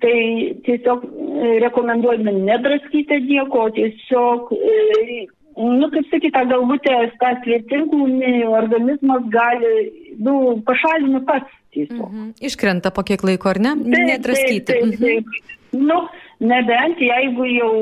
tai 0.03 0.19
tiesiog 0.65 1.05
e, 1.05 1.55
rekomenduojame 1.63 2.33
nedraskyti 2.41 3.21
nieko, 3.29 3.69
tiesiog, 3.77 4.51
e, 4.57 5.25
nu, 5.55 5.89
kaip 5.93 6.09
sakyta, 6.11 6.45
galvutė, 6.51 6.95
tas 7.21 7.39
svetimkūnį 7.45 8.33
organizmas 8.49 9.27
gali, 9.31 9.75
nu, 10.19 10.57
pašalina 10.67 11.23
pats 11.27 11.51
tiesiog. 11.75 12.07
Mhm. 12.09 12.31
Iškrenta 12.51 12.91
po 12.95 13.05
kiek 13.07 13.23
laiko, 13.23 13.51
ar 13.53 13.61
ne? 13.63 13.75
Taip, 13.79 14.07
Nedraskyti. 14.11 14.65
Taip, 14.73 14.83
taip, 14.83 15.01
taip. 15.03 15.25
Mhm. 15.31 15.51
Nu, 15.75 16.05
nebent 16.39 16.99
jeigu 16.99 17.45
jau, 17.49 17.73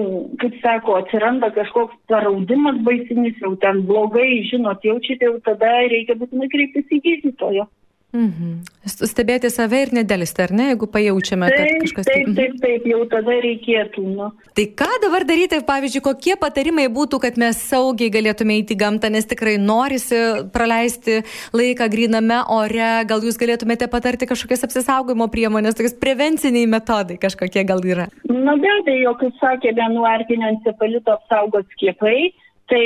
kaip 0.42 0.58
sako, 0.62 0.98
atsiranda 1.02 1.50
kažkoks 1.56 1.96
paraudimas 2.12 2.82
baisinis, 2.86 3.38
jau 3.42 3.56
ten 3.62 3.84
blogai, 3.90 4.44
žinot, 4.50 4.84
jaučiate, 4.86 5.30
jau 5.30 5.40
tada 5.46 5.72
reikia 5.94 6.18
būtinai 6.20 6.50
kreiptis 6.52 6.92
į 6.94 7.02
gydytoją. 7.08 7.68
Mhm. 8.14 8.62
Stebėti 8.86 9.50
save 9.50 9.80
ir 9.88 9.92
nedėlisti, 9.98 10.44
ar 10.44 10.52
ne, 10.54 10.68
jeigu 10.70 10.86
pajaučiame, 10.94 11.48
taip, 11.50 11.64
kad 11.64 11.82
kažkas... 11.82 12.06
Taip, 12.10 12.28
taip, 12.28 12.36
taip, 12.38 12.60
taip, 12.62 12.86
jau 12.92 13.00
tada 13.10 13.38
reikėtų. 13.42 14.04
Nu. 14.06 14.28
Tai 14.54 14.66
ką 14.82 14.90
dabar 15.02 15.26
daryti, 15.26 15.58
pavyzdžiui, 15.66 16.04
kokie 16.06 16.36
patarimai 16.38 16.86
būtų, 16.94 17.18
kad 17.24 17.40
mes 17.42 17.58
saugiai 17.72 18.14
galėtume 18.14 18.60
įti 18.60 18.78
gamtą, 18.78 19.10
nes 19.14 19.26
tikrai 19.30 19.56
norisi 19.58 20.20
praleisti 20.54 21.24
laiką 21.58 21.90
griname 21.90 22.44
ore, 22.54 22.92
gal 23.10 23.26
jūs 23.26 23.40
galėtumėte 23.42 23.90
patarti 23.90 24.30
kažkokias 24.30 24.68
apsisaugojimo 24.70 25.26
priemonės, 25.34 25.80
tokias 25.80 25.98
prevenciniai 25.98 26.70
metodai 26.70 27.18
kažkokie 27.18 27.66
gal 27.66 27.82
yra? 27.82 28.12
Na 28.30 28.54
be 28.62 28.70
abejo, 28.78 29.18
kaip 29.24 29.42
sakė, 29.42 29.74
nuo 29.90 30.06
erkinio 30.06 30.54
encefalito 30.54 31.18
apsaugos 31.18 31.66
skiepai 31.74 32.30
Tai 32.72 32.84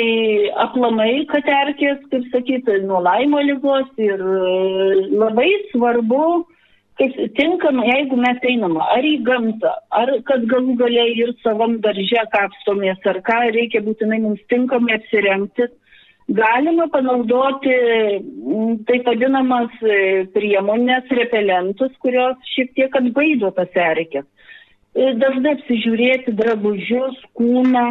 aplamai, 0.63 1.27
kad 1.29 1.45
erkės, 1.53 1.99
kaip 2.09 2.23
sakyti, 2.33 2.79
nuo 2.87 2.97
laimo 3.05 3.39
lygos 3.45 3.89
ir 4.01 4.17
e, 4.17 4.53
labai 5.13 5.51
svarbu, 5.69 6.21
kaip 6.97 7.17
tinkamai, 7.37 7.85
jeigu 7.91 8.17
mes 8.17 8.39
einam 8.49 8.79
ar 8.81 9.05
į 9.05 9.19
gamtą, 9.27 9.73
ar 9.93 10.09
kad 10.25 10.47
galų 10.49 10.79
galiai 10.79 11.11
ir 11.19 11.35
savam 11.43 11.77
darže 11.83 12.23
kapstomės, 12.33 13.03
ar 13.05 13.19
ką, 13.27 13.37
reikia 13.53 13.83
būtinai 13.85 14.17
mums 14.23 14.41
tinkamai 14.49 14.97
apsirengti. 14.97 15.69
Galima 16.39 16.89
panaudoti 16.91 17.75
taip 18.89 19.05
vadinamas 19.07 19.77
e, 19.85 20.25
priemonės, 20.33 21.05
repelentus, 21.21 21.93
kurios 22.03 22.49
šiek 22.55 22.73
tiek 22.75 22.97
atbaido 22.97 23.53
tas 23.55 23.77
erkės. 23.85 24.25
E, 24.97 25.13
dažnai 25.21 25.53
apsižiūrėti 25.59 26.33
drabužius, 26.41 27.21
kūną 27.37 27.85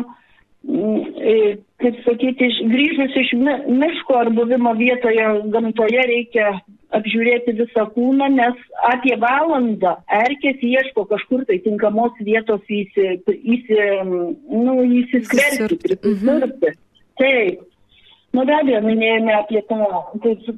kaip 1.83 1.99
sakyti, 2.07 2.49
grįžus 2.71 3.17
iš 3.21 3.35
miško 3.37 4.17
ar 4.23 4.31
buvimo 4.37 4.73
vietoje 4.79 5.27
gamtoje 5.53 6.07
reikia 6.09 6.55
apžiūrėti 6.97 7.57
visą 7.59 7.87
kūną, 7.93 8.29
nes 8.33 8.59
apie 8.89 9.17
valandą 9.21 9.97
erkės 10.23 10.63
ieško 10.65 11.07
kažkur 11.11 11.45
tai 11.49 11.59
tinkamos 11.65 12.17
vietos 12.25 12.63
įsi, 12.71 13.17
įsi, 13.57 13.81
nu, 14.07 14.77
įsiskverti, 15.03 15.81
prisirpti. 15.83 15.99
Mhm. 16.13 16.77
Taip. 17.21 17.65
Nu, 18.37 18.43
be 18.45 18.53
abejo, 18.53 18.83
minėjome 18.85 19.33
apie 19.33 19.63
tą, 19.69 19.77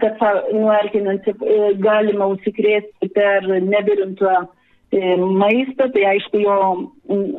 kad 0.03 0.23
nuo 0.51 0.73
erkinant 0.75 1.27
e, 1.31 1.35
galima 1.79 2.27
užsikrėsti 2.33 3.11
per 3.15 3.47
nebirintą 3.47 4.41
E, 4.43 4.58
maistą, 4.93 5.91
tai 5.93 6.05
aišku 6.15 6.41
jo 6.41 6.57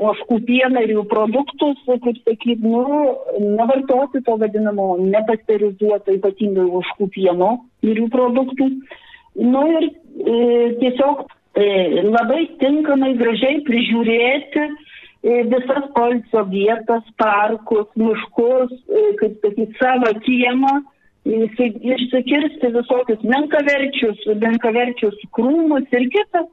oškų 0.09 0.37
pieną 0.45 0.83
ir 0.85 0.91
jų 0.93 1.05
produktus, 1.09 1.77
kaip 1.87 2.17
sakyti, 2.21 2.61
nu, 2.61 3.15
nevartoti 3.39 4.21
to 4.21 4.37
vadinamo 4.37 4.97
nepasterizuoto 5.01 6.13
ypatingai 6.13 6.67
oškų 6.81 7.09
pieno 7.09 7.65
ir 7.81 7.97
jų 7.97 8.09
produktų. 8.13 8.69
Nu 9.39 9.65
ir 9.65 9.89
e, 9.89 10.37
tiesiog 10.81 11.25
e, 11.57 12.03
labai 12.05 12.45
tinkamai 12.61 13.15
gražiai 13.17 13.63
prižiūrėti 13.65 14.63
e, 14.69 15.41
visas 15.49 15.89
polsio 15.95 16.45
vietas, 16.53 17.03
parkus, 17.17 17.89
miškus, 17.97 18.77
e, 18.89 19.03
kaip 19.21 19.41
sakyti, 19.41 19.73
savo 19.81 20.13
kiemą 20.21 20.77
išsikirsti 21.29 22.71
visokius 22.73 23.25
menkaverčius, 23.25 24.21
menkaverčius 24.39 25.17
krūmus 25.35 25.89
ir 25.93 26.07
kitas 26.13 26.47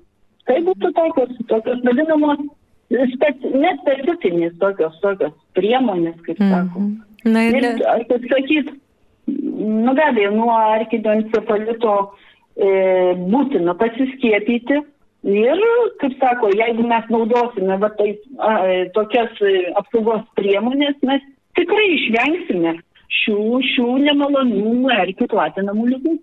Tai 0.46 0.56
būtų 0.68 0.92
tokios, 0.94 1.34
tokios 1.50 1.82
vadinamos 1.86 2.42
speci, 3.14 3.52
nespecifinės 3.58 4.56
tokios, 4.62 4.94
tokios 5.02 5.34
priemonės, 5.58 6.18
kaip 6.26 6.38
mm 6.38 6.46
-hmm. 6.46 6.68
sako. 6.68 6.80
Na 7.26 7.42
ir, 7.48 7.56
ir 7.56 8.06
kaip 8.08 8.28
sakyt, 8.30 8.70
nu 9.86 9.94
be 9.94 10.02
abejo, 10.02 10.30
nuo 10.30 10.50
arkido 10.54 11.10
encefalito 11.10 11.94
e, 12.56 12.68
būtina 13.32 13.74
pasiskiepyti. 13.74 14.82
Ir, 15.26 15.62
kaip 15.98 16.12
sako, 16.20 16.52
jeigu 16.54 16.86
mes 16.86 17.08
naudosime 17.10 17.76
va, 17.82 17.90
tai, 17.98 18.12
a, 18.38 18.50
tokias 18.94 19.40
e, 19.42 19.72
apsaugos 19.74 20.22
priemonės, 20.38 20.94
mes 21.02 21.22
tikrai 21.58 21.86
išvengsime 21.96 22.76
šių, 23.26 23.60
šių 23.72 23.86
nemalonių 24.06 24.90
erkių 24.96 25.28
platinamų 25.32 25.86
lygų. 25.92 26.14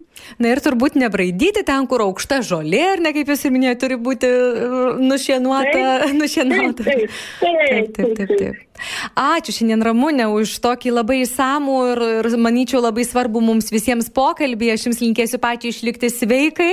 Na 0.41 0.53
ir 0.53 0.61
turbūt 0.63 0.97
nebraidyti 0.99 1.65
ten, 1.67 1.87
kur 1.91 2.05
aukšta 2.07 2.41
žolė, 2.45 2.81
ar 2.95 3.03
ne, 3.03 3.13
kaip 3.15 3.31
jūs 3.33 3.45
ir 3.45 3.55
minėjote, 3.55 3.81
turi 3.83 3.99
būti 4.07 4.29
uh, 4.29 5.01
nušienuota. 5.03 5.73
Taip, 5.73 6.15
nušienuota. 6.21 6.87
Taip, 6.87 7.17
taip, 7.41 7.91
taip, 7.97 8.15
taip, 8.19 8.37
taip. 8.39 8.72
Ačiū 9.19 9.53
šiandien 9.53 9.83
Ramūnė 9.85 10.27
už 10.33 10.55
tokį 10.63 10.93
labai 10.97 11.19
įsamų 11.23 11.75
ir, 11.91 12.01
ir, 12.19 12.29
manyčiau, 12.41 12.81
labai 12.83 13.05
svarbu 13.07 13.41
mums 13.43 13.69
visiems 13.73 14.09
pokalbį. 14.13 14.73
Aš 14.73 14.87
jums 14.89 15.01
linkėsiu 15.03 15.39
pačiai 15.43 15.73
išlikti 15.73 16.09
sveikai, 16.11 16.71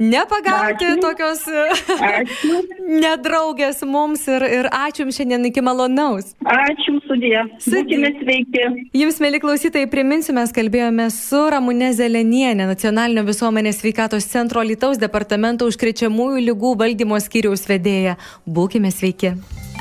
nepagauti 0.00 0.88
ačiū. 0.88 1.00
tokios 1.04 1.44
ačiū. 1.48 2.60
nedraugės 3.04 3.82
mums 3.88 4.24
ir, 4.30 4.46
ir 4.60 4.70
ačiū 4.72 5.06
jums 5.06 5.20
šiandien 5.20 5.48
iki 5.50 5.64
malonaus. 5.64 6.32
Ačiū, 6.42 6.98
sudė. 7.08 7.44
Sudė 7.62 8.12
sveiki. 8.20 8.66
Jums, 8.96 9.20
mėly 9.22 9.42
klausytojai, 9.42 9.90
priminsiu, 9.92 10.34
mes 10.36 10.54
kalbėjome 10.54 11.08
su 11.14 11.42
Ramūne 11.52 11.92
Zelenienė, 11.96 12.68
Nacionalinio 12.70 13.26
visuomenės 13.28 13.82
sveikatos 13.82 14.28
centro 14.32 14.64
Lietuvos 14.66 15.00
departamento 15.02 15.68
užkrečiamųjų 15.70 16.46
lygų 16.50 16.76
valdymo 16.80 17.20
skyriaus 17.22 17.68
vedėja. 17.70 18.18
Būkime 18.46 18.92
sveiki. 18.94 19.36